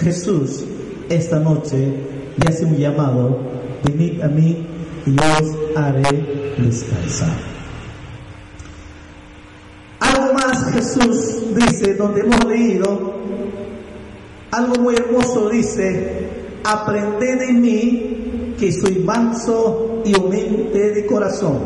Jesús 0.00 0.64
esta 1.08 1.38
noche 1.38 1.76
le 2.36 2.48
hace 2.48 2.64
un 2.64 2.76
llamado, 2.76 3.38
venid 3.84 4.20
a 4.22 4.28
mí 4.28 4.66
y 5.06 5.14
yo 5.14 5.22
os 5.40 5.76
haré 5.76 6.54
descansar. 6.58 7.36
Algo 10.00 10.34
más 10.34 10.72
Jesús 10.72 11.35
dice, 11.56 11.94
donde 11.94 12.20
hemos 12.20 12.44
leído, 12.44 13.14
algo 14.50 14.74
muy 14.76 14.94
hermoso 14.94 15.48
dice, 15.48 16.28
aprended 16.64 17.40
de 17.40 17.52
mí 17.52 18.54
que 18.58 18.72
soy 18.72 19.00
manso 19.00 20.02
y 20.04 20.16
humilde 20.16 20.92
de 20.92 21.06
corazón 21.06 21.58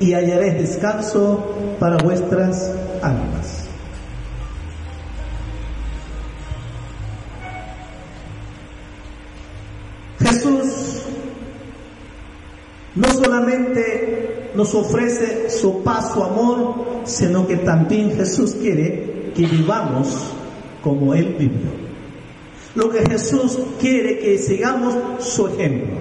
y 0.00 0.12
hallaréis 0.12 0.58
descanso 0.58 1.54
para 1.78 1.96
vuestras 1.98 2.72
almas. 3.02 3.64
Jesús 10.18 11.02
no 12.94 13.08
solamente 13.12 14.50
nos 14.54 14.74
ofrece 14.74 15.50
su 15.50 15.82
paz, 15.82 16.12
su 16.14 16.24
amor, 16.24 17.02
sino 17.04 17.46
que 17.46 17.56
también 17.56 18.16
Jesús 18.16 18.54
quiere 18.54 19.15
que 19.36 19.46
vivamos 19.46 20.08
como 20.82 21.14
Él 21.14 21.36
vivió. 21.38 21.70
Lo 22.74 22.90
que 22.90 23.04
Jesús 23.08 23.58
quiere 23.80 24.18
que 24.18 24.38
sigamos 24.38 24.94
su 25.20 25.46
ejemplo. 25.48 25.96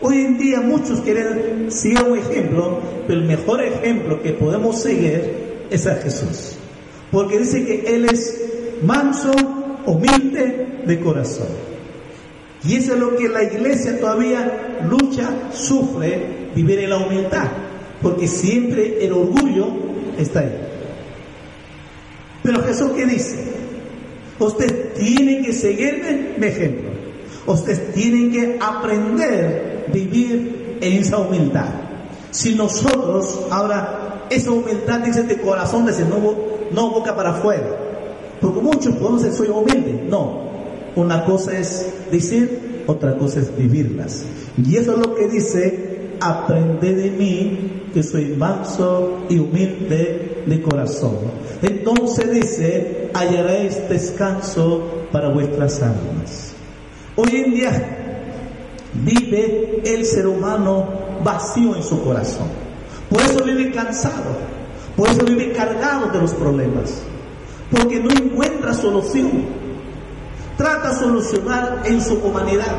Hoy 0.00 0.18
en 0.18 0.38
día 0.38 0.60
muchos 0.60 1.00
quieren 1.00 1.70
seguir 1.70 2.02
un 2.02 2.18
ejemplo, 2.18 2.78
pero 3.06 3.20
el 3.20 3.26
mejor 3.26 3.62
ejemplo 3.62 4.22
que 4.22 4.32
podemos 4.32 4.80
seguir 4.80 5.66
es 5.70 5.86
a 5.86 5.96
Jesús. 5.96 6.56
Porque 7.10 7.38
dice 7.38 7.64
que 7.64 7.94
Él 7.94 8.06
es 8.06 8.40
manso, 8.82 9.32
humilde 9.86 10.82
de 10.86 11.00
corazón. 11.00 11.48
Y 12.66 12.76
eso 12.76 12.94
es 12.94 13.00
lo 13.00 13.16
que 13.16 13.28
la 13.28 13.44
iglesia 13.44 13.98
todavía 13.98 14.80
lucha, 14.88 15.30
sufre, 15.52 16.50
vivir 16.54 16.80
en 16.80 16.90
la 16.90 16.98
humildad. 16.98 17.48
Porque 18.02 18.26
siempre 18.26 19.04
el 19.04 19.12
orgullo 19.12 19.68
está 20.18 20.40
ahí. 20.40 20.73
Pero 22.44 22.62
Jesús 22.62 22.90
qué 22.94 23.06
dice? 23.06 23.36
Ustedes 24.38 24.94
tienen 24.94 25.42
que 25.42 25.52
seguirme 25.54 26.34
mi 26.36 26.46
ejemplo. 26.46 26.90
Ustedes 27.46 27.92
tienen 27.94 28.30
que 28.30 28.58
aprender 28.60 29.86
a 29.88 29.92
vivir 29.92 30.78
en 30.80 30.92
esa 30.92 31.18
humildad. 31.18 31.68
Si 32.30 32.54
nosotros, 32.54 33.46
ahora, 33.50 34.26
esa 34.28 34.50
humildad 34.50 35.00
dice 35.00 35.22
de 35.22 35.38
corazón, 35.38 35.86
dice 35.86 36.04
no, 36.04 36.18
no 36.70 36.90
boca 36.90 37.16
para 37.16 37.30
afuera. 37.30 37.66
Porque 38.42 38.60
muchos 38.60 38.94
decir 38.96 39.34
soy 39.34 39.48
humilde. 39.48 40.04
No. 40.08 40.44
Una 40.96 41.24
cosa 41.24 41.58
es 41.58 41.86
decir, 42.12 42.84
otra 42.86 43.16
cosa 43.16 43.40
es 43.40 43.56
vivirlas. 43.56 44.26
Y 44.62 44.76
eso 44.76 44.92
es 44.92 44.98
lo 44.98 45.14
que 45.14 45.28
dice, 45.28 46.16
aprende 46.20 46.94
de 46.94 47.10
mí 47.10 47.88
que 47.94 48.02
soy 48.02 48.34
manso 48.36 49.20
y 49.30 49.38
humilde 49.38 50.42
de 50.44 50.62
corazón. 50.62 51.16
Entonces 51.86 52.30
dice, 52.30 53.10
hallaréis 53.12 53.90
descanso 53.90 55.06
para 55.12 55.28
vuestras 55.28 55.82
almas. 55.82 56.54
Hoy 57.14 57.28
en 57.44 57.52
día 57.52 57.98
vive 58.94 59.82
el 59.84 60.06
ser 60.06 60.26
humano 60.26 60.88
vacío 61.22 61.76
en 61.76 61.82
su 61.82 62.02
corazón. 62.02 62.46
Por 63.10 63.20
eso 63.20 63.44
vive 63.44 63.70
cansado, 63.70 64.34
por 64.96 65.10
eso 65.10 65.26
vive 65.26 65.52
cargado 65.52 66.06
de 66.06 66.22
los 66.22 66.32
problemas, 66.32 67.02
porque 67.70 68.00
no 68.00 68.10
encuentra 68.12 68.72
solución. 68.72 69.44
Trata 70.56 70.88
de 70.88 70.94
solucionar 70.94 71.82
en 71.84 72.00
su 72.00 72.14
humanidad, 72.14 72.76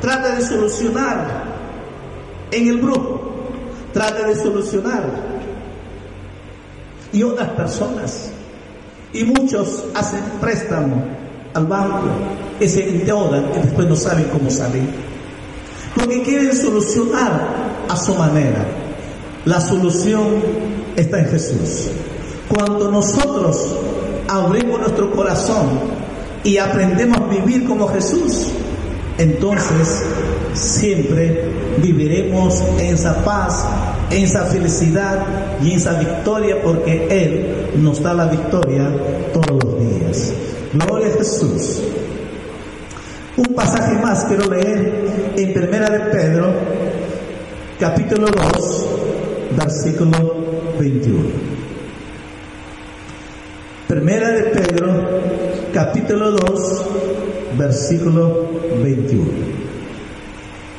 trata 0.00 0.34
de 0.34 0.42
solucionar 0.42 1.44
en 2.50 2.66
el 2.66 2.80
grupo, 2.80 3.20
trata 3.92 4.26
de 4.26 4.34
solucionar. 4.34 5.37
Y 7.12 7.22
otras 7.22 7.48
personas, 7.50 8.30
y 9.12 9.24
muchos 9.24 9.84
hacen 9.94 10.20
préstamo 10.40 11.02
al 11.54 11.66
banco, 11.66 12.02
que 12.58 12.68
se 12.68 12.88
endeudan 12.88 13.46
y 13.56 13.62
después 13.62 13.88
no 13.88 13.96
saben 13.96 14.24
cómo 14.32 14.50
salir. 14.50 14.88
Porque 15.94 16.22
quieren 16.22 16.54
solucionar 16.54 17.48
a 17.88 17.96
su 17.96 18.14
manera. 18.14 18.64
La 19.44 19.60
solución 19.60 20.26
está 20.96 21.20
en 21.20 21.26
Jesús. 21.26 21.88
Cuando 22.48 22.90
nosotros 22.90 23.74
abrimos 24.28 24.80
nuestro 24.80 25.10
corazón 25.12 25.68
y 26.44 26.58
aprendemos 26.58 27.18
a 27.18 27.26
vivir 27.26 27.66
como 27.66 27.88
Jesús, 27.88 28.48
entonces 29.16 30.02
siempre 30.54 31.50
viviremos 31.78 32.62
en 32.78 32.94
esa 32.94 33.24
paz, 33.24 33.64
en 34.10 34.24
esa 34.24 34.46
felicidad 34.46 35.26
y 35.62 35.72
en 35.72 35.76
esa 35.78 35.98
victoria 35.98 36.62
porque 36.62 37.06
Él 37.10 37.82
nos 37.82 38.02
da 38.02 38.14
la 38.14 38.26
victoria 38.26 38.90
todos 39.32 39.64
los 39.64 39.80
días. 39.80 40.32
Gloria 40.72 41.08
a 41.08 41.18
Jesús. 41.18 41.80
Un 43.36 43.54
pasaje 43.54 43.94
más 44.02 44.24
quiero 44.24 44.50
leer 44.50 45.32
en 45.36 45.54
Primera 45.54 45.90
de 45.90 46.00
Pedro, 46.10 46.52
capítulo 47.78 48.26
2, 48.26 48.86
versículo 49.56 50.34
21. 50.78 51.18
Primera 53.86 54.30
de 54.30 54.42
Pedro, 54.42 55.08
capítulo 55.72 56.32
2, 56.32 56.84
versículo 57.56 58.46
21. 58.82 59.57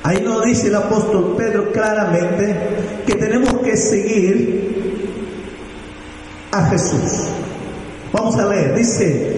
Ahí 0.10 0.24
nos 0.24 0.44
dice 0.44 0.70
el 0.70 0.76
apóstol 0.76 1.36
Pedro 1.38 1.72
claramente 1.72 2.56
que 3.06 3.14
tenemos 3.14 3.60
que 3.60 3.78
seguir 3.78 5.06
a 6.52 6.66
Jesús. 6.66 7.28
Vamos 8.12 8.36
a 8.38 8.48
leer, 8.48 8.74
dice 8.74 9.38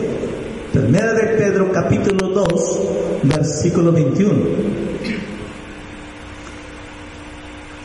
Primera 0.72 1.12
de 1.12 1.24
Pedro 1.36 1.74
capítulo 1.74 2.30
2, 2.30 2.80
versículo 3.24 3.92
21. 3.92 4.34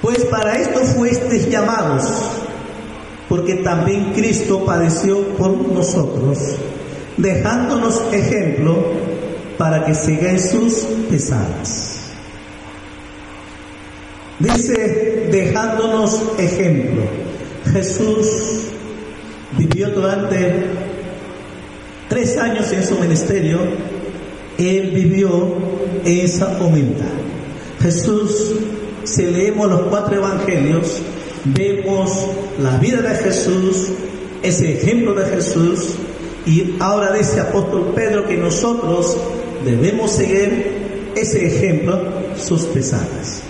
Pues 0.00 0.24
para 0.26 0.54
esto 0.56 0.78
fuisteis 0.84 1.50
llamados, 1.50 2.04
porque 3.28 3.56
también 3.64 4.12
Cristo 4.12 4.64
padeció 4.64 5.26
por 5.36 5.50
nosotros, 5.72 6.38
dejándonos 7.16 8.00
ejemplo 8.12 8.76
para 9.58 9.84
que 9.84 9.92
sigáis 9.92 10.50
sus 10.52 10.72
pesadas. 11.10 11.95
Dice, 14.38 15.28
dejándonos 15.30 16.20
ejemplo. 16.38 17.02
Jesús 17.72 18.26
vivió 19.56 19.88
durante 19.90 20.66
tres 22.08 22.36
años 22.36 22.70
en 22.72 22.84
su 22.84 22.98
ministerio. 22.98 23.58
Él 24.58 24.90
vivió 24.94 25.54
esa 26.04 26.58
humildad. 26.60 27.06
Jesús, 27.80 28.56
si 29.04 29.26
leemos 29.26 29.70
los 29.70 29.82
cuatro 29.82 30.16
evangelios, 30.16 31.00
vemos 31.44 32.28
la 32.60 32.78
vida 32.78 33.00
de 33.02 33.14
Jesús, 33.16 33.88
ese 34.42 34.74
ejemplo 34.78 35.14
de 35.14 35.26
Jesús, 35.26 35.94
y 36.46 36.76
ahora 36.78 37.12
dice 37.12 37.40
apóstol 37.40 37.92
Pedro 37.94 38.26
que 38.26 38.36
nosotros 38.36 39.16
debemos 39.64 40.12
seguir 40.12 41.12
ese 41.14 41.46
ejemplo, 41.46 42.00
sus 42.36 42.62
pesadas. 42.66 43.42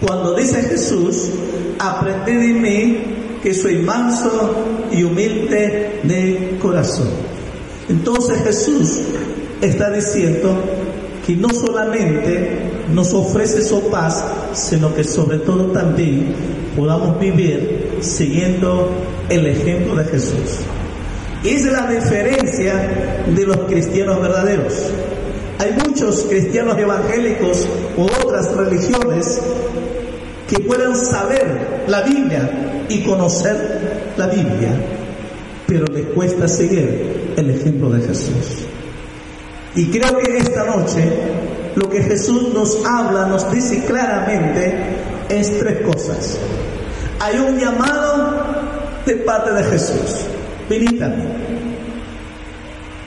Cuando 0.00 0.34
dice 0.34 0.62
Jesús, 0.62 1.30
aprended 1.78 2.40
de 2.40 2.54
mí 2.54 2.98
que 3.42 3.54
soy 3.54 3.76
manso 3.76 4.54
y 4.90 5.02
humilde 5.02 6.00
de 6.02 6.58
corazón. 6.60 7.08
Entonces 7.88 8.42
Jesús 8.42 9.00
está 9.60 9.90
diciendo 9.90 10.56
que 11.26 11.36
no 11.36 11.48
solamente 11.50 12.64
nos 12.92 13.12
ofrece 13.14 13.62
su 13.62 13.88
paz, 13.90 14.24
sino 14.52 14.94
que 14.94 15.04
sobre 15.04 15.38
todo 15.38 15.66
también 15.72 16.34
podamos 16.76 17.18
vivir 17.20 17.98
siguiendo 18.00 18.90
el 19.28 19.46
ejemplo 19.46 19.96
de 19.96 20.04
Jesús. 20.04 20.60
Esa 21.44 21.66
es 21.66 21.72
la 21.72 21.86
diferencia 21.90 23.24
de 23.26 23.46
los 23.46 23.58
cristianos 23.68 24.20
verdaderos. 24.20 24.74
Hay 25.58 25.72
muchos 25.86 26.24
cristianos 26.28 26.78
evangélicos 26.78 27.66
u 27.96 28.02
otras 28.04 28.50
religiones 28.56 29.40
que 30.48 30.58
puedan 30.60 30.96
saber 30.96 31.84
la 31.88 32.02
Biblia 32.02 32.84
y 32.88 33.02
conocer 33.02 34.12
la 34.16 34.26
Biblia, 34.26 34.70
pero 35.66 35.86
les 35.86 36.06
cuesta 36.06 36.46
seguir 36.48 37.34
el 37.36 37.50
ejemplo 37.50 37.90
de 37.90 38.06
Jesús. 38.06 38.66
Y 39.74 39.86
creo 39.86 40.18
que 40.18 40.38
esta 40.38 40.64
noche 40.64 41.02
lo 41.74 41.88
que 41.88 42.02
Jesús 42.02 42.52
nos 42.54 42.84
habla, 42.84 43.26
nos 43.26 43.50
dice 43.50 43.84
claramente, 43.84 44.74
es 45.28 45.58
tres 45.58 45.80
cosas. 45.80 46.38
Hay 47.20 47.38
un 47.38 47.58
llamado 47.58 48.44
de 49.06 49.16
parte 49.16 49.52
de 49.52 49.64
Jesús. 49.64 50.26
Venid 50.68 51.02
a 51.02 51.08
mí. 51.08 51.24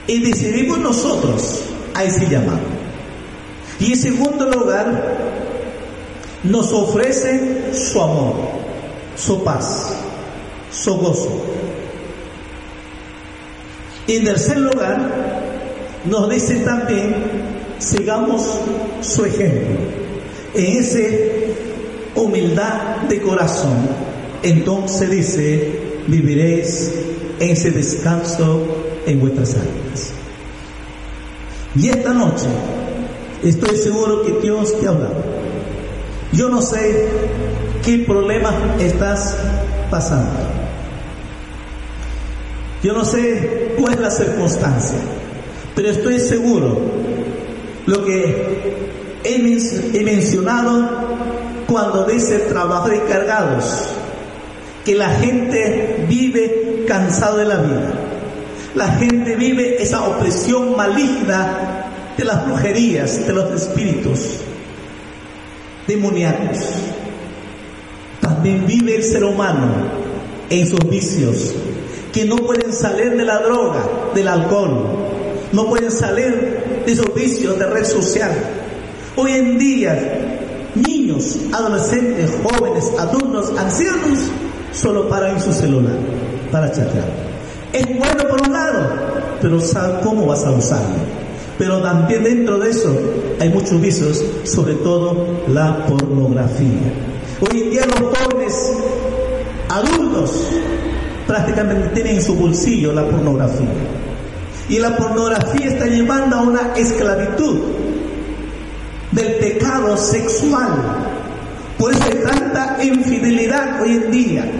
Y 0.07 0.19
decidimos 0.19 0.79
nosotros 0.79 1.63
a 1.93 2.03
ese 2.03 2.27
llamado. 2.27 2.59
Y 3.79 3.93
en 3.93 3.97
segundo 3.97 4.49
lugar, 4.49 5.17
nos 6.43 6.71
ofrece 6.71 7.73
su 7.73 8.01
amor, 8.01 8.35
su 9.15 9.43
paz, 9.43 9.93
su 10.71 10.95
gozo. 10.95 11.41
Y 14.07 14.17
en 14.17 14.23
tercer 14.23 14.57
lugar, 14.57 14.99
nos 16.05 16.29
dice 16.29 16.57
también, 16.57 17.15
sigamos 17.79 18.59
su 19.01 19.25
ejemplo. 19.25 19.75
En 20.53 20.77
esa 20.77 20.99
humildad 22.15 23.01
de 23.09 23.21
corazón, 23.21 23.87
entonces 24.43 25.09
dice, 25.09 25.79
viviréis 26.07 26.91
en 27.39 27.49
ese 27.49 27.71
descanso 27.71 28.61
en 29.05 29.19
vuestras 29.19 29.55
almas. 29.55 30.13
Y 31.75 31.89
esta 31.89 32.13
noche 32.13 32.47
estoy 33.43 33.77
seguro 33.77 34.23
que 34.23 34.39
Dios 34.41 34.79
te 34.79 34.87
ha 34.87 34.91
hablado. 34.91 35.46
Yo 36.33 36.49
no 36.49 36.61
sé 36.61 37.07
qué 37.83 37.99
problema 37.99 38.53
estás 38.79 39.37
pasando. 39.89 40.31
Yo 42.83 42.93
no 42.93 43.05
sé 43.05 43.73
cuál 43.79 43.93
es 43.93 43.99
la 43.99 44.11
circunstancia, 44.11 44.99
pero 45.75 45.89
estoy 45.89 46.19
seguro 46.19 46.79
lo 47.85 48.05
que 48.05 48.87
he, 49.23 50.03
mencionado 50.03 50.89
cuando 51.65 52.03
dice 52.05 52.39
trabajo 52.39 52.89
de 52.89 53.01
cargados, 53.03 53.89
que 54.85 54.95
la 54.95 55.09
gente 55.09 56.05
vive 56.07 56.83
cansado 56.87 57.37
de 57.37 57.45
la 57.45 57.57
vida. 57.57 57.93
La 58.75 58.89
gente 58.89 59.35
vive 59.35 59.81
esa 59.81 60.03
opresión 60.07 60.75
maligna 60.75 61.87
de 62.15 62.23
las 62.25 62.45
brujerías, 62.45 63.25
de 63.25 63.33
los 63.33 63.51
espíritus 63.51 64.41
demoníacos. 65.87 66.57
También 68.21 68.65
vive 68.67 68.95
el 68.95 69.03
ser 69.03 69.23
humano 69.23 69.67
en 70.49 70.67
sus 70.67 70.87
vicios, 70.89 71.53
que 72.13 72.25
no 72.25 72.37
pueden 72.37 72.73
salir 72.73 73.15
de 73.15 73.25
la 73.25 73.39
droga, 73.39 73.87
del 74.13 74.27
alcohol, 74.27 74.85
no 75.51 75.69
pueden 75.69 75.91
salir 75.91 76.83
de 76.85 76.91
esos 76.91 77.13
vicios 77.13 77.57
de 77.57 77.65
red 77.67 77.85
social. 77.85 78.31
Hoy 79.15 79.31
en 79.31 79.57
día, 79.57 80.71
niños, 80.75 81.37
adolescentes, 81.53 82.31
jóvenes, 82.43 82.91
adultos, 82.99 83.53
ancianos, 83.57 84.19
solo 84.73 85.09
paran 85.09 85.35
en 85.35 85.41
su 85.41 85.53
celular 85.53 85.95
para 86.51 86.71
chatear. 86.71 87.07
Es 87.73 87.85
bueno 87.97 88.27
por 88.29 88.41
un 88.41 88.53
lado, 88.53 88.89
pero 89.41 89.59
¿sabe 89.59 89.99
cómo 90.03 90.25
vas 90.25 90.43
a 90.43 90.51
usarlo? 90.51 91.26
Pero 91.57 91.81
también 91.81 92.23
dentro 92.23 92.59
de 92.59 92.69
eso 92.69 92.95
hay 93.39 93.49
muchos 93.49 93.81
vicios, 93.81 94.23
sobre 94.43 94.75
todo 94.75 95.25
la 95.47 95.85
pornografía. 95.85 96.93
Hoy 97.41 97.61
en 97.61 97.69
día 97.71 97.85
los 97.85 98.17
jóvenes 98.17 98.73
adultos 99.69 100.43
prácticamente 101.25 101.89
tienen 101.89 102.15
en 102.17 102.21
su 102.21 102.35
bolsillo 102.35 102.93
la 102.93 103.05
pornografía. 103.05 103.67
Y 104.69 104.79
la 104.79 104.95
pornografía 104.95 105.67
está 105.67 105.85
llevando 105.87 106.35
a 106.35 106.41
una 106.41 106.73
esclavitud 106.75 107.59
del 109.11 109.35
pecado 109.35 109.97
sexual. 109.97 110.69
Por 111.77 111.93
eso 111.93 112.03
hay 112.03 112.23
tanta 112.23 112.77
infidelidad 112.83 113.81
hoy 113.81 113.93
en 113.93 114.11
día. 114.11 114.51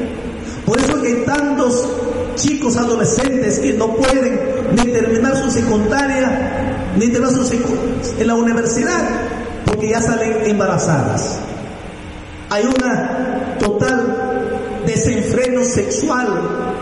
Por 0.66 0.78
eso 0.80 1.02
hay 1.04 1.24
tantos 1.26 1.88
chicos 2.38 2.78
adolescentes 2.78 3.60
que 3.60 3.74
no 3.74 3.94
pueden 3.96 4.40
ni 4.76 4.92
terminar 4.92 5.36
su 5.36 5.52
secundaria, 5.52 6.94
ni 6.96 7.10
terminar 7.10 7.34
su 7.34 7.44
en 8.20 8.28
la 8.28 8.36
universidad, 8.36 9.04
porque 9.66 9.90
ya 9.90 10.02
salen 10.02 10.46
embarazadas. 10.46 11.38
Hay 12.50 12.64
una 12.66 13.58
total 13.60 14.82
desenfreno 14.86 15.64
sexual 15.64 16.28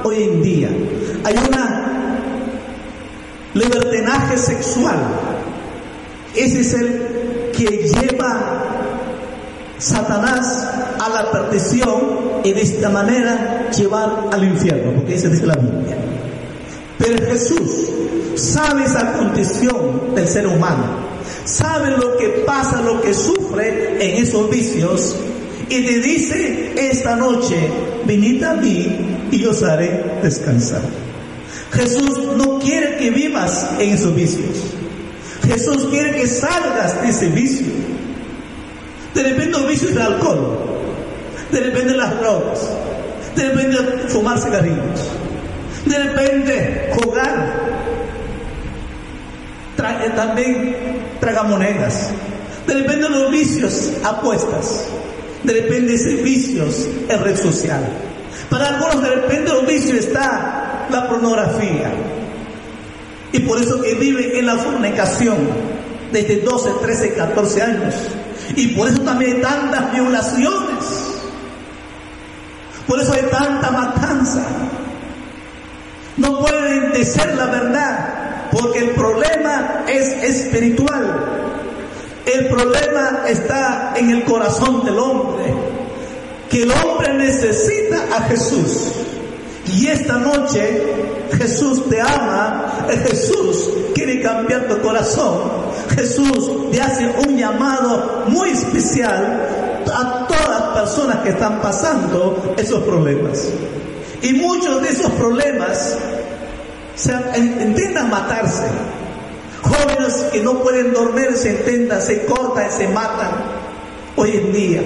hoy 0.04 0.24
en 0.24 0.44
día. 0.44 0.70
Hay 1.24 1.36
una 1.48 1.86
libertinaje 3.56 4.38
sexual. 4.38 4.98
Ese 6.36 6.62
es 6.62 6.74
el 6.74 7.52
que 7.56 7.65
lleva 7.88 8.75
Satanás 9.86 10.67
a 11.00 11.10
la 11.10 11.32
perdición 11.32 12.41
y 12.43 12.54
de 12.54 12.62
esta 12.62 12.89
manera 12.89 13.69
llevar 13.69 14.30
al 14.32 14.43
infierno, 14.43 14.93
porque 14.95 15.13
esa 15.13 15.28
es 15.28 15.43
la 15.43 15.56
Biblia. 15.56 15.95
Pero 16.98 17.24
Jesús 17.28 17.91
sabe 18.36 18.86
esa 18.86 19.13
condición 19.13 20.15
del 20.15 20.28
ser 20.28 20.48
humano, 20.48 20.86
sabe 21.43 21.91
lo 21.91 22.17
que 22.17 22.43
pasa, 22.48 22.82
lo 22.82 23.00
que 23.00 23.13
sufre 23.13 23.98
en 24.00 24.24
esos 24.24 24.50
vicios 24.50 25.15
y 25.69 25.86
te 25.86 26.00
dice 26.00 26.74
esta 26.78 27.15
noche, 27.15 27.56
venid 28.08 28.43
a 28.43 28.56
mí 28.56 28.88
y 29.32 29.45
os 29.45 29.62
haré 29.62 30.19
descansar. 30.24 30.82
Jesús 31.74 32.36
no 32.38 32.58
quiere 32.58 32.98
que 32.98 33.12
vivas 33.12 33.69
en 33.80 33.91
esos 33.91 34.15
vicios. 34.15 34.63
Jesús 35.48 35.88
quiere 35.91 36.12
que 36.12 36.28
salgas 36.28 37.02
de 37.04 37.10
ese 37.10 37.28
vicio. 37.30 37.85
De 39.15 39.23
repente 39.23 39.58
el 39.58 39.65
vicio 39.65 39.89
es 39.89 39.95
el 39.95 40.01
alcohol. 40.01 40.60
De 41.51 41.60
repente 41.60 41.93
las 41.95 42.19
drogas. 42.19 42.69
De 43.36 43.49
repente 43.49 43.78
fumar 44.10 44.39
cigarrillos. 44.39 45.10
De 45.86 45.97
repente 45.97 46.91
jugar. 46.99 47.65
Eh, 49.78 50.10
también 50.15 50.75
tragamonedas. 51.19 52.12
De 52.67 52.73
repente 52.73 53.10
los 53.10 53.32
vicios, 53.32 53.93
apuestas 54.04 54.86
de 55.45 55.54
repente 55.54 55.93
ese 55.93 56.15
vicios 56.15 56.88
en 57.08 57.23
red 57.23 57.38
social. 57.38 57.84
Para 58.49 58.69
algunos 58.69 59.04
de 59.04 59.15
repente 59.15 59.51
los 59.51 59.67
vicios 59.67 59.99
está 59.99 60.88
la 60.89 61.08
pornografía. 61.08 61.91
Y 63.32 63.39
por 63.39 63.62
eso 63.62 63.82
que 63.82 63.93
vive 63.95 64.39
en 64.39 64.45
la 64.45 64.56
fornicación 64.56 65.38
desde 66.12 66.38
12, 66.38 66.69
13, 66.82 67.13
14 67.13 67.62
años. 67.62 67.95
Y 68.55 68.67
por 68.75 68.88
eso 68.88 69.01
también 69.01 69.38
hay 69.38 69.41
tantas 69.41 69.91
violaciones. 69.91 71.05
Por 72.88 72.99
eso 72.99 73.13
hay 73.13 73.23
tanta 73.23 73.71
matanza. 73.71 74.45
No 76.17 76.39
pueden 76.39 76.91
decir 76.93 77.25
la 77.36 77.45
verdad, 77.47 78.49
porque 78.51 78.79
el 78.79 78.89
problema 78.91 79.84
es 79.88 80.12
espiritual. 80.23 81.36
El 82.25 82.47
problema 82.47 83.23
está 83.27 83.93
en 83.95 84.10
el 84.10 84.23
corazón 84.23 84.84
del 84.86 84.97
hombre, 84.97 85.53
que 86.49 86.63
el 86.63 86.71
hombre 86.71 87.13
necesita 87.13 87.97
a 88.15 88.21
Jesús. 88.23 88.91
Y 89.76 89.88
esta 89.88 90.18
noche 90.18 90.82
Jesús 91.38 91.90
te 91.90 92.00
ama, 92.00 92.88
Jesús 92.88 93.70
quiere 93.94 94.22
cambiar 94.22 94.70
tu 94.70 94.80
corazón, 94.80 95.52
Jesús 95.94 96.72
te 96.72 96.82
hace 96.82 97.14
un 97.28 97.36
llamado 97.38 98.24
muy 98.28 98.52
especial 98.52 99.84
a 99.94 100.28
todas 100.28 100.50
las 100.50 100.62
personas 100.80 101.18
que 101.18 101.30
están 101.30 101.62
pasando 101.62 102.56
esos 102.58 102.84
problemas. 102.84 103.50
Y 104.22 104.34
muchos 104.34 104.82
de 104.82 104.90
esos 104.90 105.12
problemas 105.12 105.98
se, 106.96 107.12
intentan 107.62 108.10
matarse, 108.10 108.68
Jóvenes 109.62 110.14
que 110.32 110.42
no 110.42 110.62
pueden 110.62 110.94
dormir 110.94 111.36
se 111.36 111.52
intentan, 111.52 112.02
se 112.02 112.24
cortan, 112.26 112.72
se 112.72 112.88
matan 112.88 113.32
hoy 114.16 114.32
en 114.38 114.54
día. 114.54 114.82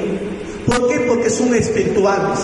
¿Por 0.65 0.88
qué? 0.88 1.02
Porque 1.02 1.30
son 1.30 1.54
espirituales. 1.54 2.39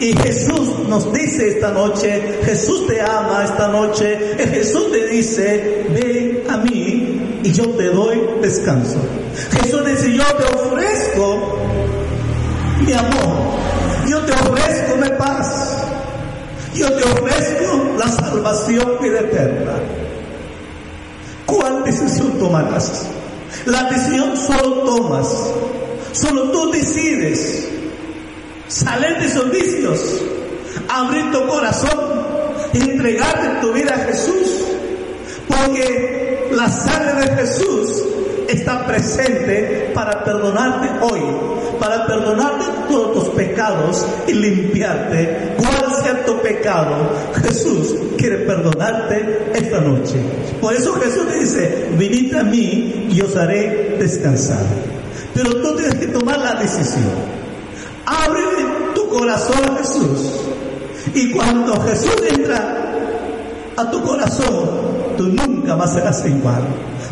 Y 0.00 0.16
Jesús 0.16 0.78
nos 0.88 1.12
dice 1.12 1.48
esta 1.48 1.72
noche, 1.72 2.38
Jesús 2.44 2.86
te 2.86 3.00
ama 3.00 3.42
esta 3.44 3.66
noche, 3.66 4.16
Jesús 4.38 4.92
te 4.92 5.08
dice, 5.08 5.86
ven 5.90 6.44
a 6.48 6.58
mí 6.58 7.40
y 7.42 7.52
yo 7.52 7.68
te 7.70 7.86
doy 7.86 8.20
descanso. 8.40 8.98
Jesús 9.50 9.84
dice, 9.84 10.12
yo 10.12 10.24
te 10.24 10.44
ofrezco 10.54 11.58
mi 12.86 12.92
amor, 12.92 13.58
yo 14.08 14.20
te 14.20 14.32
ofrezco 14.34 14.96
mi 14.98 15.08
paz, 15.18 15.88
yo 16.76 16.92
te 16.92 17.02
ofrezco 17.02 17.96
la 17.98 18.08
salvación 18.08 18.98
la 19.00 19.20
eterna. 19.20 19.72
¿Cuál 21.44 21.82
decisión 21.84 22.38
tomarás? 22.38 23.06
La 23.66 23.82
decisión 23.90 24.36
solo 24.36 24.84
tomas, 24.84 25.26
solo 26.12 26.52
tú 26.52 26.70
decides 26.70 27.77
salir 28.68 29.18
de 29.18 29.26
esos 29.26 29.50
vicios, 29.50 30.00
abrir 30.88 31.30
tu 31.32 31.46
corazón, 31.46 31.98
entregarte 32.72 33.60
tu 33.60 33.72
vida 33.72 33.94
a 33.94 33.98
Jesús, 33.98 34.64
porque 35.46 36.48
la 36.52 36.68
sangre 36.68 37.26
de 37.26 37.36
Jesús 37.36 38.04
está 38.48 38.86
presente 38.86 39.90
para 39.94 40.24
perdonarte 40.24 40.88
hoy, 41.04 41.20
para 41.78 42.06
perdonarte 42.06 42.64
todos 42.88 43.12
tus 43.12 43.34
pecados 43.34 44.06
y 44.26 44.32
limpiarte. 44.32 45.54
Cuál 45.56 46.02
sea 46.02 46.24
tu 46.24 46.40
pecado, 46.40 47.10
Jesús 47.42 47.94
quiere 48.16 48.38
perdonarte 48.38 49.50
esta 49.54 49.80
noche. 49.80 50.16
Por 50.60 50.74
eso 50.74 50.94
Jesús 50.94 51.32
dice, 51.38 51.88
venid 51.98 52.34
a 52.34 52.42
mí 52.42 53.08
y 53.10 53.20
os 53.20 53.36
haré 53.36 53.96
descansar. 53.98 54.64
Pero 55.34 55.54
tú 55.56 55.76
tienes 55.76 55.94
que 55.96 56.06
tomar 56.06 56.38
la 56.38 56.54
decisión. 56.54 57.38
Abre 58.06 58.40
corazón 59.08 59.58
a 59.64 59.78
Jesús. 59.78 60.32
Y 61.14 61.30
cuando 61.30 61.80
Jesús 61.82 62.16
entra 62.28 62.94
a 63.76 63.90
tu 63.90 64.02
corazón, 64.02 64.70
tú 65.16 65.24
nunca 65.28 65.76
más 65.76 65.94
serás 65.94 66.24
igual. 66.26 66.62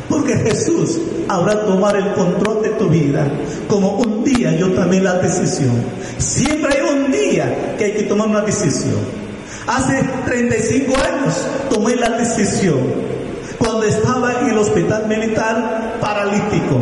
Porque 0.09 0.37
Jesús 0.37 0.99
habrá 1.29 1.65
tomado 1.65 1.97
el 1.97 2.13
control 2.13 2.63
de 2.63 2.71
tu 2.71 2.89
vida, 2.89 3.27
como 3.69 3.99
un 3.99 4.25
día 4.25 4.53
yo 4.57 4.71
tomé 4.73 5.01
la 5.01 5.15
decisión. 5.15 5.85
Siempre 6.19 6.75
hay 6.75 6.97
un 6.97 7.11
día 7.11 7.75
que 7.77 7.85
hay 7.87 7.93
que 7.93 8.03
tomar 8.05 8.29
una 8.29 8.43
decisión. 8.43 9.01
Hace 9.67 10.09
35 10.25 10.95
años 10.97 11.35
tomé 11.71 11.97
la 11.97 12.11
decisión 12.11 12.79
cuando 13.59 13.85
estaba 13.85 14.41
en 14.41 14.51
el 14.51 14.59
hospital 14.59 15.07
militar 15.09 15.99
paralítico. 16.01 16.81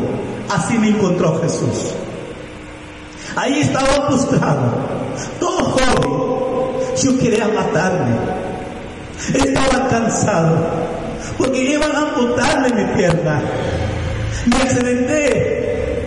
Así 0.51 0.79
me 0.79 0.89
encontró 0.89 1.41
Jesús. 1.41 1.95
Ahí 3.37 3.61
estaba 3.61 4.09
postrado, 4.09 4.73
todo 5.41 5.65
joven. 5.65 6.25
Yo 7.03 7.19
quería 7.19 7.49
matarme. 7.49 8.17
Estaba 9.35 9.89
cansado 9.89 10.59
porque 11.39 11.63
iban 11.63 11.91
a 11.95 12.01
amputarme 12.01 12.69
mi 12.71 12.95
pierna. 12.95 13.41
Me 14.47 14.57
accidenté 14.57 16.05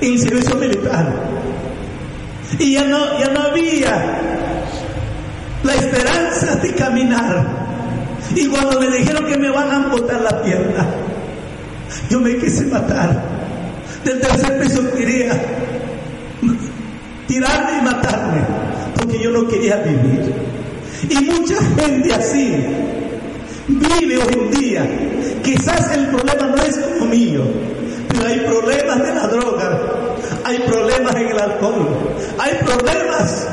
en 0.00 0.18
servicio 0.18 0.56
militar 0.56 1.06
y 2.58 2.74
ya 2.74 2.84
no, 2.84 3.18
ya 3.18 3.28
no 3.28 3.42
había 3.42 4.20
la 5.62 5.74
esperanza 5.74 6.56
de 6.56 6.74
caminar. 6.74 7.44
Y 8.34 8.46
cuando 8.46 8.80
me 8.80 8.88
dijeron 8.88 9.26
que 9.26 9.38
me 9.38 9.50
van 9.50 9.70
a 9.70 9.76
amputar 9.76 10.20
la 10.20 10.42
pierna, 10.42 10.86
yo 12.10 12.20
me 12.20 12.36
quise 12.36 12.66
matar. 12.66 13.22
Del 14.04 14.20
tercer 14.20 14.60
piso 14.60 14.90
quería 14.92 15.32
tirarme 17.26 17.78
y 17.78 17.82
matarme, 17.82 18.40
porque 18.96 19.18
yo 19.18 19.30
no 19.30 19.48
quería 19.48 19.76
vivir. 19.76 20.34
Y 21.08 21.16
mucha 21.24 21.56
gente 21.76 22.14
así 22.14 22.64
vive 23.68 24.18
hoy 24.18 24.32
en 24.32 24.50
día. 24.50 24.88
Quizás 25.42 25.96
el 25.96 26.06
problema 26.08 26.46
no 26.56 26.62
es 26.62 26.76
como 26.76 27.06
mío, 27.06 27.42
pero 28.08 28.26
hay 28.26 28.40
problemas 28.40 29.02
de 29.02 29.14
la 29.14 29.26
droga, 29.28 29.80
hay 30.44 30.58
problemas 30.60 31.14
en 31.16 31.28
el 31.28 31.38
alcohol, 31.38 31.88
hay 32.38 32.54
problemas 32.64 33.46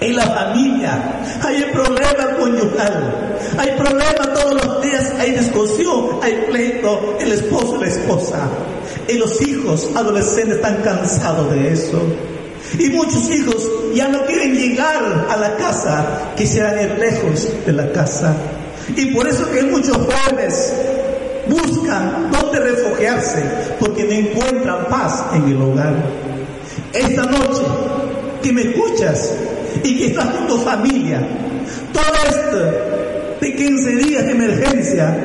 en 0.00 0.16
la 0.16 0.22
familia, 0.22 0.98
hay 1.42 1.64
problemas 1.72 2.26
conyugal, 2.38 3.38
hay 3.58 3.70
problemas 3.78 4.34
todos 4.34 4.54
los 4.54 4.82
días, 4.82 5.12
hay 5.18 5.30
discusión, 5.32 6.18
hay 6.22 6.44
pleito, 6.48 7.16
el 7.20 7.32
esposo, 7.32 7.78
la 7.80 7.86
esposa, 7.86 8.48
y 9.08 9.14
los 9.18 9.40
hijos 9.42 9.88
adolescentes 9.94 10.56
están 10.56 10.76
cansados 10.82 11.50
de 11.52 11.72
eso. 11.72 12.02
Y 12.78 12.88
muchos 12.90 13.30
hijos 13.30 13.68
ya 13.94 14.08
no 14.08 14.24
quieren 14.24 14.54
llegar 14.54 15.26
a 15.28 15.36
la 15.36 15.56
casa, 15.56 16.32
quisieran 16.36 16.80
ir 16.80 16.98
lejos 16.98 17.48
de 17.66 17.72
la 17.72 17.90
casa. 17.92 18.34
Y 18.96 19.06
por 19.06 19.28
eso 19.28 19.50
que 19.50 19.62
muchos 19.62 19.96
jóvenes 19.96 20.72
buscan 21.48 22.30
dónde 22.30 22.60
refugiarse, 22.60 23.42
porque 23.78 24.04
no 24.04 24.12
encuentran 24.12 24.86
paz 24.86 25.24
en 25.34 25.44
el 25.44 25.60
hogar. 25.60 25.94
Esta 26.92 27.22
noche 27.24 27.62
que 28.42 28.52
me 28.52 28.62
escuchas 28.62 29.34
y 29.82 29.98
que 29.98 30.06
estás 30.06 30.26
con 30.26 30.46
tu 30.46 30.58
familia, 30.58 31.20
todo 31.92 32.04
esto 32.28 33.38
de 33.40 33.54
15 33.54 33.96
días 33.96 34.24
de 34.24 34.30
emergencia 34.30 35.16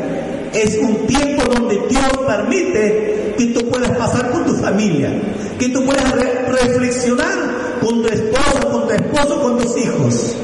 es 0.54 0.78
un 0.78 1.06
tiempo 1.08 1.44
donde 1.54 1.76
Dios 1.90 2.10
permite 2.26 3.17
que 3.38 3.46
tú 3.48 3.70
puedas 3.70 3.92
pasar 3.92 4.32
con 4.32 4.46
tu 4.46 4.54
familia, 4.56 5.12
que 5.60 5.70
tú 5.70 5.86
puedas 5.86 6.12
reflexionar 6.12 7.78
con 7.82 8.02
tu 8.02 8.08
esposo, 8.10 8.72
con 8.72 8.88
tu 8.88 8.94
esposo, 8.94 9.42
con 9.42 9.58
tus 9.60 9.78
hijos. 9.78 10.36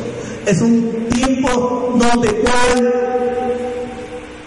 Es 0.45 0.61
un 0.61 1.07
tiempo 1.09 1.95
donde 1.97 2.29
pueden 2.29 2.93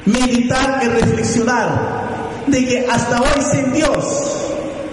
meditar 0.07 0.81
y 0.85 0.89
reflexionar 0.89 2.07
de 2.47 2.65
que 2.65 2.87
hasta 2.87 3.21
hoy 3.21 3.43
sin 3.51 3.73
Dios 3.73 4.05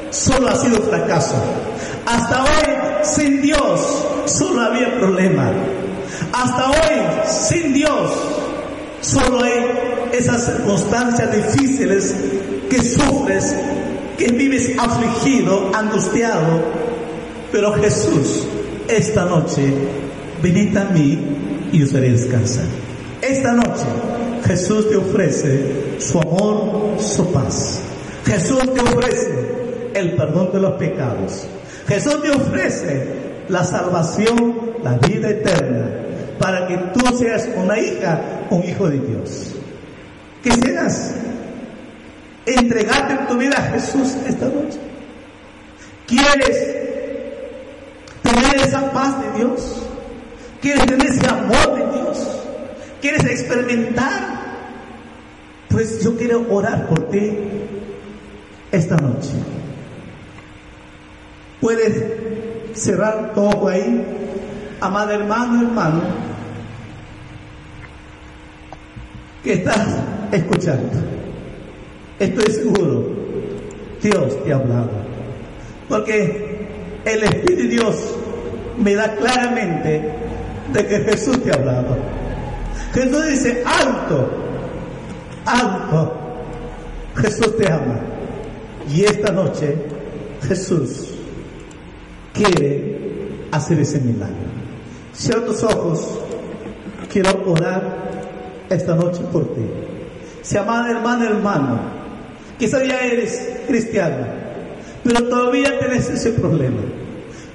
solo 0.09 0.49
ha 0.49 0.55
sido 0.55 0.81
fracaso. 0.81 1.35
Hasta 2.05 2.43
hoy 2.43 3.03
sin 3.03 3.41
Dios 3.41 4.05
solo 4.25 4.61
había 4.61 4.97
problema. 4.99 5.51
Hasta 6.31 6.71
hoy 6.71 7.01
sin 7.27 7.73
Dios 7.73 8.11
solo 9.01 9.43
hay 9.43 9.92
esas 10.13 10.45
circunstancias 10.45 11.29
difíciles 11.31 12.15
que 12.69 12.81
sufres, 12.81 13.55
que 14.17 14.31
vives 14.31 14.71
afligido, 14.77 15.71
angustiado. 15.73 16.61
Pero 17.51 17.73
Jesús, 17.73 18.47
esta 18.87 19.25
noche, 19.25 19.73
venid 20.41 20.77
a 20.77 20.85
mí 20.85 21.19
y 21.71 21.83
os 21.83 21.93
haré 21.95 22.11
descansar. 22.11 22.65
Esta 23.21 23.53
noche 23.53 23.85
Jesús 24.45 24.89
te 24.89 24.97
ofrece 24.97 25.99
su 25.99 26.19
amor, 26.19 26.99
su 26.99 27.31
paz. 27.31 27.79
Jesús 28.25 28.59
te 28.73 28.81
ofrece 28.81 29.31
el 29.95 30.15
perdón 30.15 30.51
de 30.53 30.59
los 30.59 30.73
pecados. 30.73 31.47
Jesús 31.87 32.21
te 32.21 32.29
ofrece 32.29 33.07
la 33.49 33.63
salvación, 33.63 34.73
la 34.83 34.97
vida 34.97 35.29
eterna, 35.29 35.89
para 36.39 36.67
que 36.67 36.77
tú 36.93 37.17
seas 37.17 37.49
una 37.55 37.79
hija, 37.79 38.21
un 38.51 38.63
hijo 38.63 38.89
de 38.89 38.99
Dios. 38.99 39.53
Quisieras 40.43 41.15
entregarte 42.45 43.15
tu 43.27 43.37
vida 43.37 43.55
a 43.57 43.71
Jesús 43.71 44.15
esta 44.27 44.45
noche. 44.45 44.77
¿Quieres 46.05 46.75
tener 48.21 48.55
esa 48.57 48.91
paz 48.91 49.15
de 49.21 49.39
Dios? 49.39 49.83
¿Quieres 50.61 50.85
tener 50.85 51.07
ese 51.07 51.25
amor 51.27 51.75
de 51.75 51.97
Dios? 51.97 52.27
¿Quieres 52.99 53.23
experimentar? 53.23 54.43
Pues 55.69 56.03
yo 56.03 56.17
quiero 56.17 56.45
orar 56.53 56.87
por 56.87 57.09
ti 57.09 57.37
esta 58.71 58.97
noche. 58.97 59.31
Puedes 61.61 62.03
cerrar 62.73 63.31
todo 63.33 63.69
ahí, 63.69 64.05
amado 64.81 65.11
hermano, 65.11 65.61
hermano, 65.61 66.01
que 69.43 69.53
estás 69.53 69.87
escuchando. 70.37 70.99
Estoy 72.19 72.53
seguro, 72.53 73.07
Dios 74.01 74.43
te 74.43 74.53
ha 74.53 74.55
hablado. 74.57 74.91
Porque 75.89 76.67
el 77.05 77.23
Espíritu 77.23 77.63
de 77.63 77.67
Dios 77.67 77.95
me 78.77 78.95
da 78.95 79.15
claramente 79.15 80.01
de 80.73 80.87
que 80.87 80.99
Jesús 80.99 81.41
te 81.43 81.51
ha 81.51 81.55
hablado. 81.55 81.97
Jesús 82.93 83.27
dice, 83.27 83.63
alto, 83.65 84.29
alto, 85.45 86.13
Jesús 87.15 87.57
te 87.57 87.71
ama. 87.71 87.99
Y 88.89 89.03
esta 89.03 89.31
noche 89.31 89.75
Jesús 90.47 91.09
quiere 92.33 92.99
hacer 93.51 93.79
ese 93.79 93.99
milagro. 93.99 94.35
Cierra 95.13 95.45
tus 95.45 95.63
ojos, 95.63 96.19
quiero 97.11 97.29
orar 97.45 98.11
esta 98.69 98.95
noche 98.95 99.21
por 99.31 99.53
ti. 99.53 99.61
Si 100.43 100.57
amada 100.57 100.91
hermana, 100.91 101.25
hermano, 101.25 101.79
quizás 102.59 102.87
ya 102.87 102.99
eres 102.99 103.61
cristiano, 103.65 104.27
pero 105.03 105.27
todavía 105.27 105.79
tienes 105.79 106.09
ese 106.09 106.31
problema. 106.33 106.81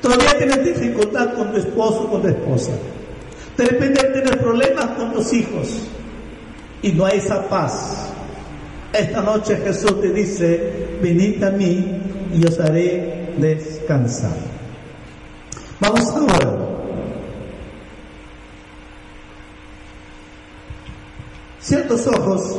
Todavía 0.03 0.37
tienes 0.39 0.65
dificultad 0.65 1.35
con 1.35 1.53
tu 1.53 1.59
esposo, 1.59 2.09
con 2.09 2.23
tu 2.23 2.29
esposa. 2.29 2.73
De 3.57 3.65
repente 3.65 4.03
tienes 4.13 4.37
problemas 4.37 4.87
con 4.97 5.13
tus 5.13 5.33
hijos 5.33 5.89
y 6.83 6.93
no 6.93 7.05
hay 7.07 7.19
esa 7.19 7.49
paz. 7.49 8.11
Esta 8.93 9.21
noche 9.21 9.57
Jesús 9.57 10.01
te 10.01 10.13
dice, 10.13 10.99
venid 11.03 11.43
a 11.45 11.51
mí 11.51 12.01
y 12.35 12.47
os 12.47 12.59
haré 12.59 13.35
descansar. 13.37 14.37
Vamos 15.81 16.09
a 16.09 16.23
orar. 16.23 16.59
Ciertos 21.61 22.07
ojos. 22.07 22.59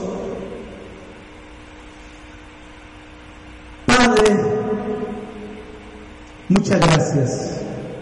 Padre, 3.86 4.38
muchas 6.60 6.80
gracias 6.82 7.52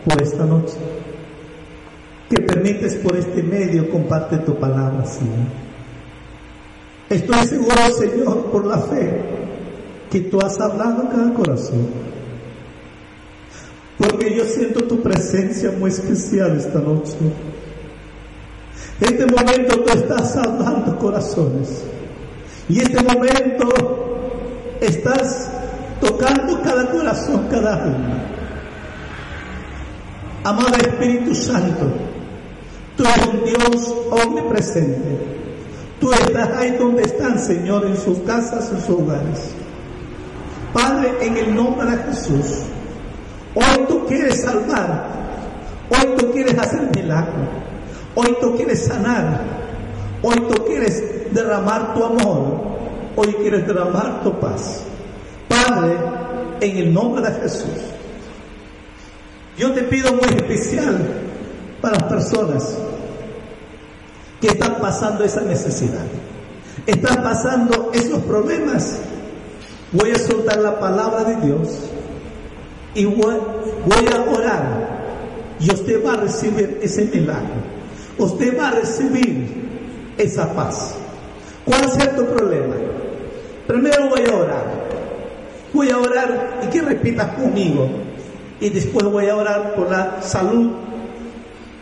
por 0.04 0.20
esta 0.22 0.44
noche. 0.44 0.74
Que 2.28 2.42
permites 2.42 2.96
por 2.96 3.16
este 3.16 3.44
medio 3.44 3.90
comparte 3.92 4.38
tu 4.40 4.58
palabra, 4.58 5.06
Señor. 5.06 5.48
Estoy 7.10 7.48
seguro, 7.48 7.76
Señor, 7.98 8.46
por 8.52 8.66
la 8.66 8.80
fe, 8.80 9.22
que 10.10 10.22
tú 10.22 10.40
has 10.42 10.60
hablado 10.60 11.04
a 11.04 11.10
cada 11.10 11.34
corazón. 11.34 11.88
Porque 14.00 14.36
yo 14.36 14.44
siento 14.46 14.84
tu 14.86 15.02
presencia 15.02 15.72
muy 15.72 15.92
especial 15.92 16.58
esta 16.58 16.80
noche. 16.80 17.14
En 19.00 19.08
este 19.08 19.26
momento 19.28 19.84
tú 19.84 19.98
estás 19.98 20.36
hablando 20.36 20.98
corazones. 20.98 21.84
Y 22.68 22.80
en 22.80 22.88
este 22.88 23.04
momento 23.04 23.70
estás 24.82 25.50
tocando 26.02 26.62
cada 26.64 26.90
corazón, 26.90 27.48
cada 27.50 27.84
alma. 27.84 28.37
Amado 30.48 30.78
Espíritu 30.78 31.36
Santo, 31.36 31.92
tú 32.96 33.04
eres 33.04 33.28
un 33.28 33.44
Dios 33.44 33.96
omnipresente. 34.12 35.18
Tú 36.00 36.10
estás 36.14 36.58
ahí 36.58 36.72
donde 36.80 37.02
están, 37.02 37.38
Señor, 37.38 37.86
en 37.86 37.98
sus 37.98 38.20
casas, 38.20 38.72
en 38.72 38.80
sus 38.80 38.98
hogares. 38.98 39.52
Padre, 40.72 41.12
en 41.20 41.36
el 41.36 41.54
nombre 41.54 41.92
de 41.92 41.98
Jesús, 42.04 42.62
hoy 43.56 43.86
tú 43.90 44.06
quieres 44.06 44.42
salvar, 44.42 45.10
hoy 45.90 46.16
tú 46.16 46.32
quieres 46.32 46.58
hacer 46.58 46.96
milagro, 46.96 47.50
hoy 48.16 48.38
tú 48.40 48.56
quieres 48.56 48.86
sanar, 48.86 49.42
hoy 50.22 50.36
tú 50.48 50.64
quieres 50.64 51.34
derramar 51.34 51.94
tu 51.94 52.06
amor, 52.06 52.62
hoy 53.18 53.34
quieres 53.34 53.68
derramar 53.68 54.24
tu 54.24 54.32
paz. 54.40 54.86
Padre, 55.50 55.98
en 56.62 56.78
el 56.78 56.94
nombre 56.94 57.22
de 57.22 57.34
Jesús, 57.42 57.97
yo 59.58 59.74
te 59.74 59.84
pido 59.84 60.14
muy 60.14 60.36
especial 60.36 61.00
para 61.82 61.98
las 61.98 62.04
personas 62.04 62.78
que 64.40 64.48
están 64.48 64.76
pasando 64.80 65.24
esa 65.24 65.42
necesidad, 65.42 66.06
están 66.86 67.24
pasando 67.24 67.92
esos 67.94 68.22
problemas. 68.24 69.00
Voy 69.92 70.12
a 70.12 70.20
soltar 70.20 70.58
la 70.58 70.80
palabra 70.80 71.24
de 71.24 71.48
Dios 71.48 71.70
y 72.94 73.06
voy, 73.06 73.36
a 74.14 74.32
orar 74.32 74.88
y 75.60 75.72
usted 75.72 76.06
va 76.06 76.14
a 76.14 76.18
recibir 76.18 76.80
ese 76.82 77.06
milagro. 77.06 77.78
Usted 78.18 78.58
va 78.58 78.70
a 78.70 78.72
recibir 78.72 79.68
esa 80.18 80.52
paz. 80.54 80.96
¿Cuál 81.64 81.84
es 81.84 82.16
tu 82.16 82.26
problema? 82.26 82.76
Primero 83.68 84.10
voy 84.10 84.22
a 84.30 84.36
orar. 84.36 84.88
Voy 85.74 85.90
a 85.90 85.98
orar 85.98 86.62
y 86.64 86.68
que 86.68 86.82
repitas 86.82 87.28
conmigo. 87.36 87.88
Y 88.60 88.70
después 88.70 89.06
voy 89.06 89.28
a 89.28 89.36
orar 89.36 89.76
por 89.76 89.90
la 89.90 90.22
salud, 90.22 90.72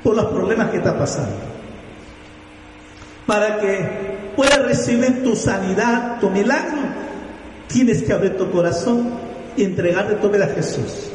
por 0.04 0.16
los 0.16 0.26
problemas 0.26 0.70
que 0.72 0.78
está 0.78 0.98
pasando 0.98 1.56
para 3.26 3.60
que 3.60 4.32
puedas 4.36 4.64
recibir 4.66 5.24
tu 5.24 5.36
sanidad, 5.36 6.20
tu 6.20 6.30
milagro, 6.30 6.82
tienes 7.68 8.04
que 8.04 8.14
abrir 8.14 8.38
tu 8.38 8.50
corazón 8.52 9.10
y 9.58 9.64
entregarte 9.64 10.16
tu 10.16 10.30
vida 10.30 10.46
a 10.46 10.50
Jesús. 10.50 11.10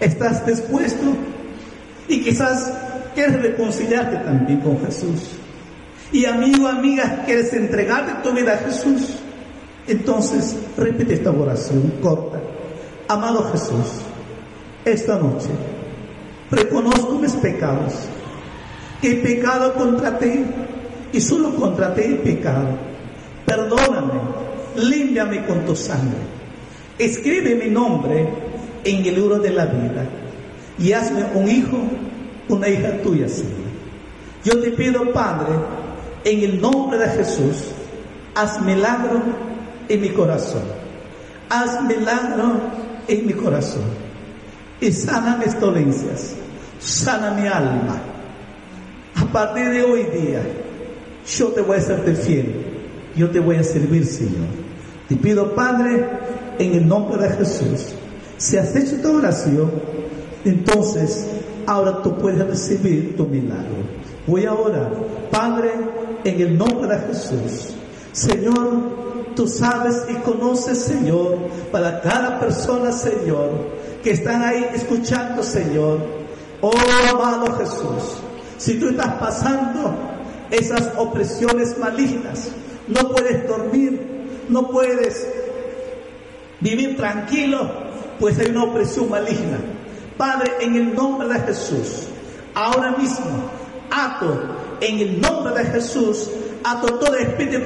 ¿Estás 0.00 0.44
dispuesto? 0.44 1.04
Y 2.08 2.22
quizás 2.22 2.72
quieres 3.14 3.40
reconciliarte 3.40 4.16
también 4.16 4.60
con 4.60 4.84
Jesús. 4.84 5.20
Y 6.10 6.26
amigo, 6.26 6.68
amiga, 6.68 7.22
quieres 7.24 7.52
entregarte 7.54 8.28
tu 8.28 8.34
vida 8.34 8.54
a 8.54 8.58
Jesús. 8.58 9.14
Entonces, 9.86 10.56
repite 10.76 11.14
esta 11.14 11.30
oración 11.30 11.94
corta. 12.02 12.38
Amado 13.08 13.50
Jesús, 13.52 14.02
esta 14.84 15.18
noche 15.18 15.48
reconozco 16.52 17.18
mis 17.18 17.32
pecados. 17.32 17.94
He 19.02 19.16
pecado 19.16 19.74
contra 19.74 20.18
ti 20.18 20.44
y 21.12 21.20
solo 21.20 21.54
contra 21.56 21.94
ti 21.94 22.02
he 22.02 22.14
pecado. 22.16 22.68
Perdóname, 23.44 24.20
límpiame 24.76 25.44
con 25.46 25.64
tu 25.64 25.74
sangre. 25.74 26.18
Escribe 26.98 27.54
mi 27.56 27.68
nombre 27.68 28.28
en 28.84 29.04
el 29.04 29.14
libro 29.14 29.38
de 29.38 29.50
la 29.50 29.66
vida 29.66 30.06
y 30.78 30.92
hazme 30.92 31.24
un 31.34 31.48
hijo, 31.48 31.78
una 32.48 32.68
hija 32.68 32.98
tuya, 33.02 33.28
Señor. 33.28 33.72
Yo 34.44 34.60
te 34.60 34.70
pido, 34.70 35.12
Padre, 35.12 35.54
en 36.24 36.40
el 36.42 36.60
nombre 36.60 36.98
de 36.98 37.08
Jesús, 37.08 37.72
haz 38.34 38.60
milagro 38.60 39.22
en 39.88 40.00
mi 40.00 40.10
corazón. 40.10 40.62
Haz 41.48 41.82
milagro 41.82 42.60
en 43.08 43.26
mi 43.26 43.32
corazón. 43.32 44.01
Y 44.82 44.90
sana 44.92 45.36
mis 45.36 45.58
dolencias. 45.60 46.34
Sana 46.80 47.30
mi 47.30 47.46
alma. 47.46 48.02
A 49.14 49.24
partir 49.26 49.70
de 49.70 49.84
hoy 49.84 50.02
día, 50.02 50.42
yo 51.24 51.48
te 51.48 51.60
voy 51.60 51.76
a 51.76 51.80
serte 51.80 52.16
fiel, 52.16 52.52
yo 53.14 53.30
te 53.30 53.38
voy 53.38 53.56
a 53.56 53.62
servir, 53.62 54.04
Señor. 54.04 54.48
Te 55.08 55.14
pido, 55.14 55.54
Padre, 55.54 56.08
en 56.58 56.74
el 56.74 56.88
nombre 56.88 57.22
de 57.22 57.30
Jesús, 57.36 57.94
si 58.38 58.56
has 58.56 58.74
hecho 58.74 59.00
tu 59.00 59.18
oración, 59.18 59.70
entonces 60.44 61.28
ahora 61.64 62.02
tú 62.02 62.18
puedes 62.18 62.44
recibir 62.44 63.16
tu 63.16 63.24
milagro. 63.26 63.84
Voy 64.26 64.46
a 64.46 64.52
orar, 64.52 64.90
Padre, 65.30 65.70
en 66.24 66.40
el 66.40 66.58
nombre 66.58 66.88
de 66.88 66.98
Jesús. 67.06 67.74
Señor, 68.10 69.34
tú 69.36 69.46
sabes 69.46 70.06
y 70.10 70.14
conoces, 70.22 70.78
Señor, 70.78 71.38
para 71.70 72.00
cada 72.00 72.40
persona, 72.40 72.90
Señor, 72.90 73.50
que 74.02 74.10
están 74.10 74.42
ahí 74.42 74.68
escuchando, 74.74 75.42
Señor. 75.42 76.00
Oh, 76.60 76.72
amado 77.10 77.56
Jesús, 77.58 78.18
si 78.58 78.78
tú 78.78 78.90
estás 78.90 79.14
pasando 79.14 79.96
esas 80.50 80.92
opresiones 80.96 81.76
malignas. 81.78 82.50
No 82.86 83.08
puedes 83.08 83.46
dormir, 83.48 84.00
no 84.48 84.68
puedes 84.68 85.26
vivir 86.60 86.96
tranquilo, 86.96 87.70
pues 88.20 88.38
hay 88.38 88.50
una 88.50 88.64
opresión 88.64 89.08
maligna. 89.08 89.58
Padre, 90.16 90.52
en 90.60 90.76
el 90.76 90.94
nombre 90.94 91.28
de 91.28 91.40
Jesús, 91.40 92.06
ahora 92.54 92.92
mismo, 92.92 93.50
ato 93.90 94.40
en 94.80 94.98
el 94.98 95.20
nombre 95.20 95.54
de 95.54 95.70
Jesús, 95.70 96.30
ato 96.64 96.94
todo 96.94 97.14
espíritu 97.16 97.58
de 97.58 97.64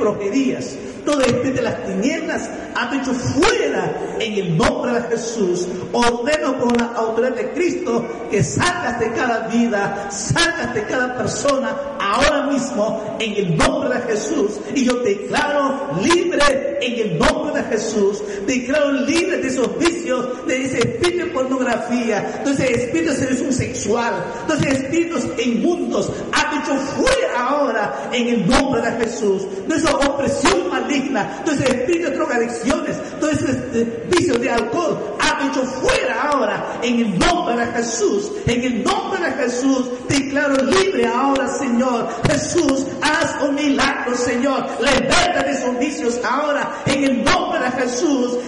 todo 1.07 1.21
espíritu 1.21 1.57
de 1.57 1.63
las 1.63 1.87
tinieblas, 1.87 2.51
ha 2.75 2.91
dicho 2.91 3.15
fuera 3.15 4.17
en 4.19 4.33
el 4.35 4.57
nombre 4.59 4.93
de 4.93 5.03
Jesús. 5.03 5.67
Ordeno 5.93 6.59
con 6.59 6.77
la 6.77 6.93
autoridad 6.97 7.35
de 7.35 7.53
Cristo 7.53 8.05
que 8.31 8.43
salgas 8.43 9.01
de 9.01 9.13
cada 9.13 9.47
vida, 9.49 10.11
salgas 10.11 10.75
de 10.75 10.83
cada 10.85 11.17
persona 11.17 11.75
ahora 11.99 12.49
mismo 12.49 13.17
en 13.21 13.33
el 13.33 13.57
nombre 13.57 13.89
de 13.97 14.13
Jesús. 14.13 14.61
Y 14.75 14.85
yo 14.85 15.01
te 15.03 15.11
declaro 15.11 15.93
libre 16.03 16.79
en 16.81 17.11
el 17.11 17.19
nombre 17.19 17.63
de 17.63 17.69
Jesús. 17.69 18.23
Te 18.47 18.53
declaro 18.61 18.93
libre 18.93 19.39
de 19.39 19.49
esos 19.49 19.79
vicios, 19.79 20.47
de 20.47 20.65
ese 20.65 20.79
espíritu 20.79 21.27
de 21.27 21.31
pornografía, 21.33 22.43
de 22.45 22.51
ese 22.51 22.73
espíritu 22.73 23.13
de 23.13 23.17
seducción 23.17 23.53
sexual, 23.53 24.15
de 24.49 24.55
esos 24.55 24.67
espíritus 24.67 25.25
inmundos. 25.39 26.13
Ha 26.33 26.55
dicho 26.57 26.75
fuera 26.97 27.47
ahora 27.49 28.11
en 28.13 28.29
el 28.29 28.47
nombre 28.49 28.83
de 28.83 29.05
Jesús. 29.05 29.43
De 29.69 29.77
esa 29.77 29.95
opresión 29.97 30.69
maligna 30.69 30.96
entonces 30.97 31.69
espíritu 31.69 32.11
de 32.11 32.17
drogadicciones, 32.17 32.97
todo 33.21 33.31
ese 33.31 33.51
este, 33.51 34.07
vicio 34.11 34.39
de 34.39 34.51
alcohol, 34.51 35.17
ha 35.21 35.43
dicho 35.45 35.63
fuera 35.65 36.23
ahora 36.23 36.79
en 36.83 37.01
el 37.01 37.19
nombre 37.19 37.57
de 37.57 37.73
Jesús, 37.73 38.33
en 38.47 38.65
el 38.65 38.85
nombre 38.85 39.21
de 39.21 39.33
Jesús, 39.33 39.89
declaro 40.09 40.63
libre 40.65 41.07
ahora, 41.07 41.49
Señor. 41.49 42.09
Jesús, 42.29 42.87
haz 43.03 43.43
un 43.43 43.55
milagro, 43.55 44.15
Señor. 44.17 44.67
Liberta 44.81 45.43
de 45.45 45.53
esos 45.53 45.79
vicios 45.79 46.21
ahora, 46.25 46.73
en 46.87 47.05
el 47.05 47.25
nombre 47.25 47.61
de 47.61 47.71
Jesús. 47.83 48.39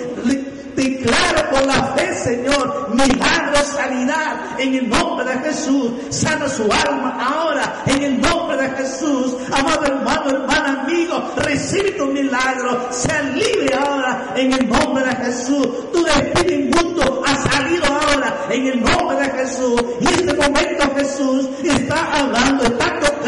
Declaro 0.79 1.51
por 1.51 1.66
la 1.66 1.83
fe, 1.97 2.14
Señor, 2.14 2.91
milagro, 2.95 3.57
sanidad 3.64 4.61
en 4.61 4.76
el 4.76 4.89
nombre 4.89 5.24
de 5.24 5.39
Jesús. 5.41 5.91
Sana 6.11 6.49
su 6.49 6.62
alma 6.62 7.18
ahora 7.20 7.83
en 7.87 8.01
el 8.01 8.20
nombre 8.20 8.57
de 8.59 8.70
Jesús. 8.76 9.35
Amado 9.51 9.87
hermano, 9.87 10.31
hermana, 10.31 10.85
amigo, 10.85 11.33
recibe 11.39 11.91
tu 11.99 12.07
milagro. 12.07 12.93
Sea 12.93 13.22
libre 13.22 13.74
ahora 13.74 14.35
en 14.37 14.53
el 14.53 14.68
nombre 14.68 15.05
de 15.05 15.16
Jesús. 15.16 15.68
Tu 15.93 16.07
espíritu 16.07 16.79
inmundo 16.79 17.24
ha 17.26 17.35
salido 17.51 17.85
ahora 17.87 18.47
en 18.49 18.66
el 18.68 18.81
nombre 18.81 19.16
de 19.16 19.31
Jesús. 19.31 19.83
Y 20.01 20.07
en 20.07 20.29
este 20.29 20.35
momento 20.35 20.95
Jesús 20.95 21.49
está 21.64 22.20
hablando, 22.20 22.62
está 22.62 23.01
tocando 23.01 23.28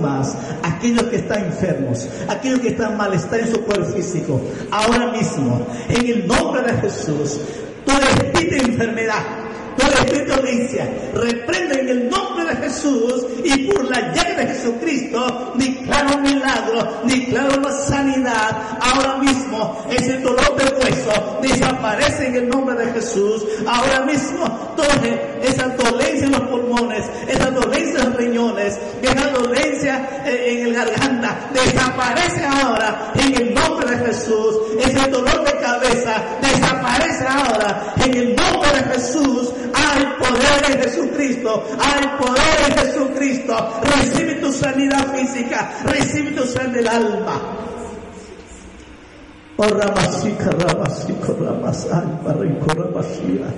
más. 0.00 0.36
Aquellos 0.62 1.04
que 1.04 1.16
están 1.16 1.44
enfermos, 1.46 2.08
aquellos 2.28 2.60
que 2.60 2.68
están 2.68 2.96
malestar 2.96 3.40
en 3.40 3.52
su 3.52 3.60
cuerpo 3.62 3.86
físico, 3.92 4.40
ahora 4.70 5.08
mismo, 5.08 5.66
en 5.88 6.06
el 6.06 6.26
nombre 6.26 6.62
de 6.62 6.80
Jesús, 6.80 7.40
toda 7.84 8.00
espíritu 8.00 8.66
de 8.66 8.72
enfermedad, 8.72 9.22
toda 9.76 9.92
espíritu 9.92 10.30
de 10.30 10.36
dolencia, 10.36 10.88
reprende 11.14 11.80
en 11.80 11.88
el 11.88 12.10
nombre 12.10 12.44
de 12.46 12.56
Jesús 12.56 13.26
y 13.44 13.64
por 13.64 13.84
la 13.90 14.12
llaga 14.12 14.36
de 14.36 14.46
Jesucristo 14.46 15.52
declaro 15.56 15.99
en 29.88 30.66
el 30.66 30.74
garganta, 30.74 31.50
desaparece 31.52 32.44
ahora 32.44 33.12
en 33.14 33.34
el 33.34 33.54
nombre 33.54 33.96
de 33.96 34.06
Jesús. 34.06 34.56
Ese 34.78 35.10
dolor 35.10 35.44
de 35.44 35.58
cabeza 35.60 36.22
desaparece 36.40 37.26
ahora 37.26 37.94
en 38.04 38.14
el 38.14 38.36
nombre 38.36 38.70
de 38.72 38.94
Jesús. 38.94 39.52
Hay 39.74 40.06
poder 40.18 40.70
en 40.70 40.82
Jesucristo, 40.82 41.64
hay 41.78 42.06
poder 42.18 42.68
en 42.68 42.78
Jesucristo. 42.78 43.80
Recibe 43.82 44.34
tu 44.34 44.52
sanidad 44.52 45.14
física, 45.14 45.70
recibe 45.84 46.30
tu 46.32 46.44
sanidad 46.44 46.70
del 46.72 46.88
alma. 46.88 47.40
Oh 49.56 49.68
Ramasika, 49.68 50.50
Ramasika, 50.50 51.32
Ramasal, 51.38 52.20
Barrico, 52.24 52.66
Ramasira. 52.68 53.48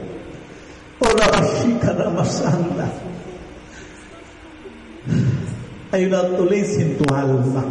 Oh 0.98 1.16
Ramasika, 1.16 1.92
Ramasanda. 1.92 3.11
Hay 5.92 6.06
una 6.06 6.22
dolencia 6.22 6.82
en 6.82 6.96
tu 6.96 7.14
alma. 7.14 7.64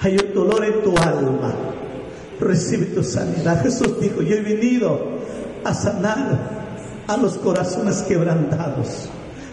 Hay 0.00 0.16
un 0.16 0.34
dolor 0.34 0.64
en 0.64 0.82
tu 0.82 0.96
alma. 0.96 1.54
Recibe 2.40 2.86
tu 2.86 3.04
sanidad. 3.04 3.62
Jesús 3.62 4.00
dijo, 4.00 4.22
yo 4.22 4.36
he 4.36 4.40
venido 4.40 4.98
a 5.62 5.74
sanar 5.74 6.40
a 7.06 7.16
los 7.16 7.34
corazones 7.34 8.02
quebrantados. 8.08 9.08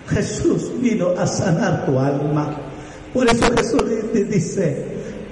Jesús 0.08 0.72
vino 0.82 1.10
a 1.18 1.28
sanar 1.28 1.86
tu 1.86 2.00
alma. 2.00 2.56
Por 3.14 3.28
eso 3.28 3.46
Jesús 3.56 3.84
te 4.14 4.24
dice, 4.24 4.86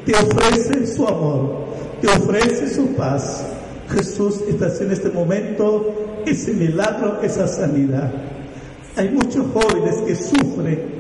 te 0.06 0.14
ofrece 0.14 0.88
su 0.88 1.08
amor, 1.08 1.68
te 2.02 2.08
ofrece 2.08 2.74
su 2.74 2.88
paz. 2.96 3.46
Jesús 3.90 4.42
está 4.48 4.68
en 4.84 4.92
este 4.92 5.10
momento 5.10 6.22
ese 6.26 6.54
milagro, 6.54 7.22
esa 7.22 7.48
sanidad. 7.48 8.12
Hay 8.98 9.10
muchos 9.10 9.46
jóvenes 9.54 9.96
que 10.06 10.16
sufren, 10.16 10.97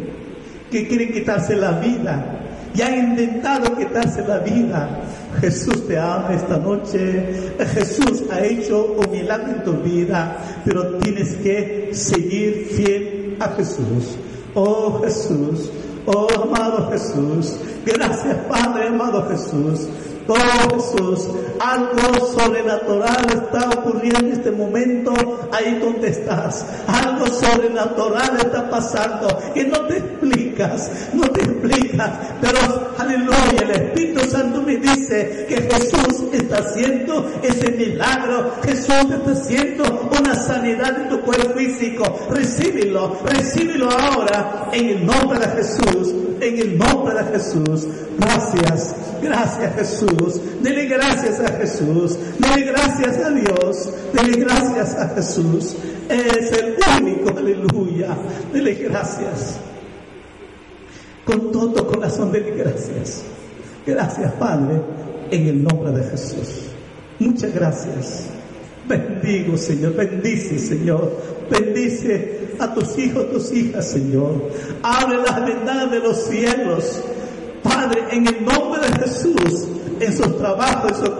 que 0.72 0.88
quieren 0.88 1.11
quitarse 1.11 1.55
la 1.55 1.72
vida 1.80 2.38
y 2.74 2.82
han 2.82 3.11
intentado 3.11 3.76
quitarse 3.76 4.26
la 4.28 4.39
vida. 4.39 4.89
Jesús 5.39 5.88
te 5.88 5.97
ama 5.97 6.30
esta 6.34 6.57
noche. 6.57 7.53
Jesús 7.74 8.24
ha 8.32 8.43
hecho 8.43 8.95
un 8.97 9.11
milagro 9.11 9.51
en 9.51 9.63
tu 9.63 9.74
vida, 9.74 10.38
pero 10.65 10.97
tienes 10.97 11.36
que 11.38 11.89
seguir 11.93 12.68
fiel 12.72 13.38
a 13.39 13.49
Jesús. 13.49 14.18
Oh 14.53 15.01
Jesús, 15.03 15.70
oh 16.05 16.28
amado 16.41 16.89
Jesús, 16.91 17.57
gracias 17.86 18.36
Padre 18.49 18.88
amado 18.88 19.28
Jesús. 19.30 19.88
Oh 20.28 20.75
Jesús, 20.75 21.28
algo 21.59 22.25
sobrenatural 22.28 23.25
está 23.30 23.69
ocurriendo 23.69 24.19
en 24.19 24.32
este 24.34 24.51
momento 24.51 25.13
ahí 25.51 25.80
donde 25.80 26.09
estás. 26.09 26.65
Algo 26.88 27.28
sobrenatural 27.28 28.38
está 28.38 28.69
pasando 28.69 29.28
que 29.53 29.63
no 29.63 29.82
te 29.88 29.97
explicas, 29.97 30.91
no 31.13 31.30
te 31.30 31.41
explicas. 31.41 32.11
Pero 32.41 32.93
aleluya, 32.97 33.61
el 33.61 33.71
Espíritu 33.71 34.19
Santo 34.30 34.61
me 34.61 34.78
dice 34.78 35.45
que 35.47 35.61
Jesús 35.61 36.25
está 36.34 36.57
haciendo 36.57 37.32
ese 37.41 37.71
milagro. 37.71 38.51
Jesús 38.63 39.07
está 39.11 39.32
haciendo 39.32 40.09
una 40.19 40.36
sanidad 40.36 41.01
en 41.01 41.09
tu 41.09 41.21
cuerpo 41.21 41.57
físico. 41.57 42.03
Recíbelo, 42.30 43.17
recíbelo 43.25 43.89
ahora 43.89 44.69
en 44.73 44.89
el 44.89 45.05
nombre 45.05 45.39
de 45.39 45.47
Jesús. 45.47 46.13
En 46.41 46.59
el 46.59 46.78
nombre 46.78 47.15
de 47.15 47.23
Jesús. 47.32 47.88
Gracias, 48.19 48.95
gracias 49.22 49.76
Jesús. 49.76 50.41
Dele 50.61 50.86
gracias 50.86 51.39
a 51.39 51.51
Jesús. 51.57 52.18
Dele 52.39 52.65
gracias 52.65 53.18
a 53.18 53.30
Dios. 53.30 53.89
Dele 54.13 54.38
gracias 54.38 54.95
a 54.95 55.09
Jesús. 55.09 55.76
Es 56.09 56.51
el 56.51 56.76
único, 57.01 57.38
aleluya. 57.38 58.15
Dele 58.53 58.74
gracias. 58.76 59.59
Con 61.26 61.51
todo 61.51 61.88
corazón, 61.88 62.32
dele 62.32 62.51
gracias. 62.51 63.24
Gracias, 63.86 64.32
Padre, 64.34 64.82
en 65.32 65.47
el 65.47 65.63
nombre 65.63 65.91
de 65.91 66.09
Jesús. 66.09 66.68
Muchas 67.20 67.53
gracias. 67.53 68.28
Bendigo, 68.88 69.57
Señor. 69.57 69.95
Bendice, 69.95 70.59
Señor. 70.59 71.11
Bendice 71.49 72.55
a 72.59 72.74
tus 72.74 72.97
hijos, 72.97 73.32
tus 73.32 73.51
hijas, 73.51 73.89
Señor. 73.89 74.49
Abre 74.84 75.18
las 75.18 75.45
ventanas 75.45 75.91
de 75.91 75.99
los 75.99 76.18
cielos. 76.26 77.01
Padre, 77.64 78.03
en 78.12 78.28
el 78.28 78.45
nombre 78.45 78.82
de 78.82 78.99
Jesús, 78.99 79.68
en 79.99 80.16
sus 80.16 80.38
trabajos, 80.38 80.91
en 80.91 81.05
su, 81.05 81.14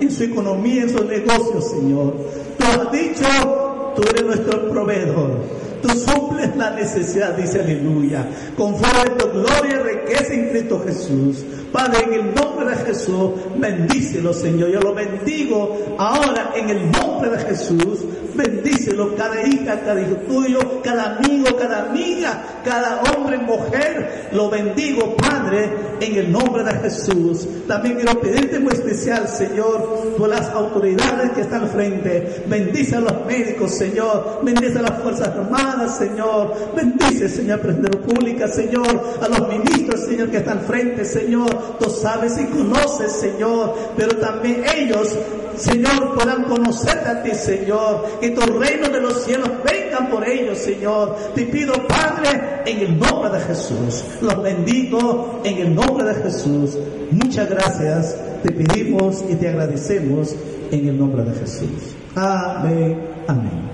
en 0.00 0.10
su 0.10 0.24
economía, 0.24 0.82
en 0.82 0.90
sus 0.90 1.04
negocios, 1.04 1.70
Señor. 1.70 2.14
Tú 2.58 2.64
has 2.64 2.92
dicho, 2.92 3.92
tú 3.96 4.02
eres 4.10 4.24
nuestro 4.24 4.70
proveedor. 4.70 5.60
Tú 5.82 5.88
suples 5.88 6.54
la 6.56 6.70
necesidad, 6.70 7.36
dice 7.36 7.60
aleluya. 7.60 8.28
Conforme 8.56 9.10
tu 9.18 9.30
gloria 9.30 9.80
y 9.80 9.96
riqueza 9.96 10.34
en 10.34 10.50
Cristo 10.50 10.82
Jesús. 10.84 11.44
Padre, 11.72 12.04
en 12.04 12.14
el 12.14 12.34
nombre 12.34 12.66
de 12.66 12.76
Jesús, 12.84 13.30
bendícelo, 13.56 14.34
Señor. 14.34 14.70
Yo 14.70 14.80
lo 14.80 14.94
bendigo 14.94 15.96
ahora 15.98 16.52
en 16.54 16.68
el 16.68 16.90
nombre 16.90 17.30
de 17.30 17.38
Jesús. 17.38 18.00
Bendícelo 18.34 19.14
cada 19.16 19.46
hija, 19.46 19.80
cada 19.80 20.00
hijo 20.00 20.16
tuyo, 20.28 20.80
cada 20.82 21.16
amigo, 21.16 21.56
cada 21.56 21.86
amiga, 21.90 22.42
cada 22.64 23.02
hombre, 23.02 23.38
mujer. 23.38 24.28
Lo 24.32 24.48
bendigo, 24.50 25.16
Padre, 25.16 25.70
en 26.00 26.16
el 26.16 26.32
nombre 26.32 26.64
de 26.64 26.72
Jesús. 26.80 27.46
También 27.66 27.96
quiero 27.96 28.20
pedirte 28.20 28.58
muy 28.58 28.72
especial, 28.72 29.28
Señor, 29.28 30.14
por 30.16 30.28
las 30.28 30.48
autoridades 30.50 31.30
que 31.32 31.42
están 31.42 31.62
al 31.62 31.70
frente. 31.70 32.44
Bendice 32.46 32.96
a 32.96 33.00
los 33.00 33.26
médicos, 33.26 33.72
Señor. 33.72 34.40
Bendice 34.42 34.78
a 34.78 34.82
las 34.82 35.02
Fuerzas 35.02 35.28
Armadas, 35.28 35.98
Señor. 35.98 36.54
Bendice, 36.74 37.28
Señor, 37.28 37.60
Presidente 37.60 37.98
Pública, 37.98 38.48
Señor. 38.48 39.02
A 39.20 39.28
los 39.28 39.48
ministros, 39.48 40.00
Señor, 40.00 40.30
que 40.30 40.38
están 40.38 40.58
al 40.58 40.64
frente, 40.64 41.04
Señor. 41.04 41.78
Tú 41.78 41.90
sabes 41.90 42.38
y 42.38 42.44
conoces, 42.46 43.12
Señor. 43.12 43.74
Pero 43.96 44.16
también 44.16 44.64
ellos 44.76 45.16
Señor, 45.56 46.14
puedan 46.14 46.44
conocerte 46.44 47.08
a 47.08 47.22
ti, 47.22 47.34
Señor. 47.34 48.18
Que 48.20 48.30
tu 48.30 48.40
reino 48.58 48.88
de 48.88 49.00
los 49.00 49.24
cielos 49.24 49.50
vengan 49.64 50.08
por 50.08 50.26
ellos, 50.26 50.58
Señor. 50.58 51.16
Te 51.34 51.44
pido, 51.46 51.74
Padre, 51.86 52.62
en 52.66 52.78
el 52.78 52.98
nombre 52.98 53.30
de 53.30 53.40
Jesús. 53.40 54.04
Los 54.20 54.42
bendigo 54.42 55.40
en 55.44 55.58
el 55.58 55.74
nombre 55.74 56.04
de 56.04 56.22
Jesús. 56.22 56.78
Muchas 57.10 57.48
gracias. 57.48 58.16
Te 58.42 58.52
pedimos 58.52 59.24
y 59.28 59.34
te 59.34 59.48
agradecemos 59.48 60.34
en 60.70 60.88
el 60.88 60.98
nombre 60.98 61.24
de 61.24 61.38
Jesús. 61.38 61.94
Amén. 62.14 62.98
Amén. 63.26 63.70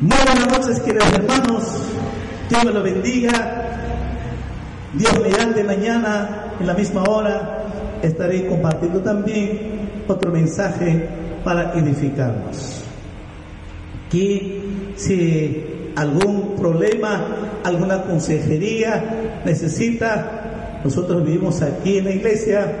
Muy 0.00 0.18
buenas 0.26 0.58
noches, 0.58 0.80
queridos 0.80 1.12
hermanos. 1.12 1.62
Dios 2.48 2.64
me 2.64 2.70
lo 2.72 2.82
bendiga. 2.82 3.62
Dios 4.94 5.20
mediante 5.20 5.62
mañana 5.64 6.52
en 6.58 6.66
la 6.66 6.74
misma 6.74 7.02
hora 7.04 7.55
estaré 8.08 8.46
compartiendo 8.46 9.00
también 9.00 10.04
otro 10.08 10.30
mensaje 10.30 11.08
para 11.44 11.74
edificarnos. 11.74 12.82
Que 14.10 14.62
si 14.96 15.92
algún 15.96 16.56
problema, 16.56 17.60
alguna 17.64 18.02
consejería 18.02 19.40
necesita, 19.44 20.80
nosotros 20.84 21.24
vivimos 21.24 21.62
aquí 21.62 21.98
en 21.98 22.04
la 22.04 22.10
iglesia, 22.12 22.72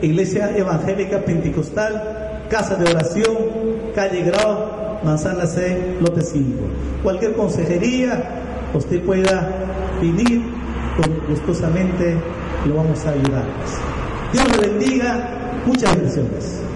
Iglesia 0.00 0.56
Evangélica 0.56 1.20
Pentecostal, 1.20 2.44
Casa 2.48 2.76
de 2.76 2.90
Oración, 2.90 3.36
Calle 3.94 4.22
Grau, 4.22 5.00
Manzana 5.04 5.46
C, 5.46 5.96
Lote 6.00 6.22
5. 6.22 6.44
Cualquier 7.02 7.34
consejería, 7.34 8.22
usted 8.74 9.00
pueda 9.02 9.48
venir 10.00 10.42
gustosamente, 11.28 12.16
lo 12.66 12.76
vamos 12.76 13.04
a 13.06 13.10
ayudar. 13.10 13.44
Dios 14.32 14.48
le 14.56 14.68
bendiga. 14.68 15.62
Muchas 15.66 15.94
bendiciones. 15.94 16.71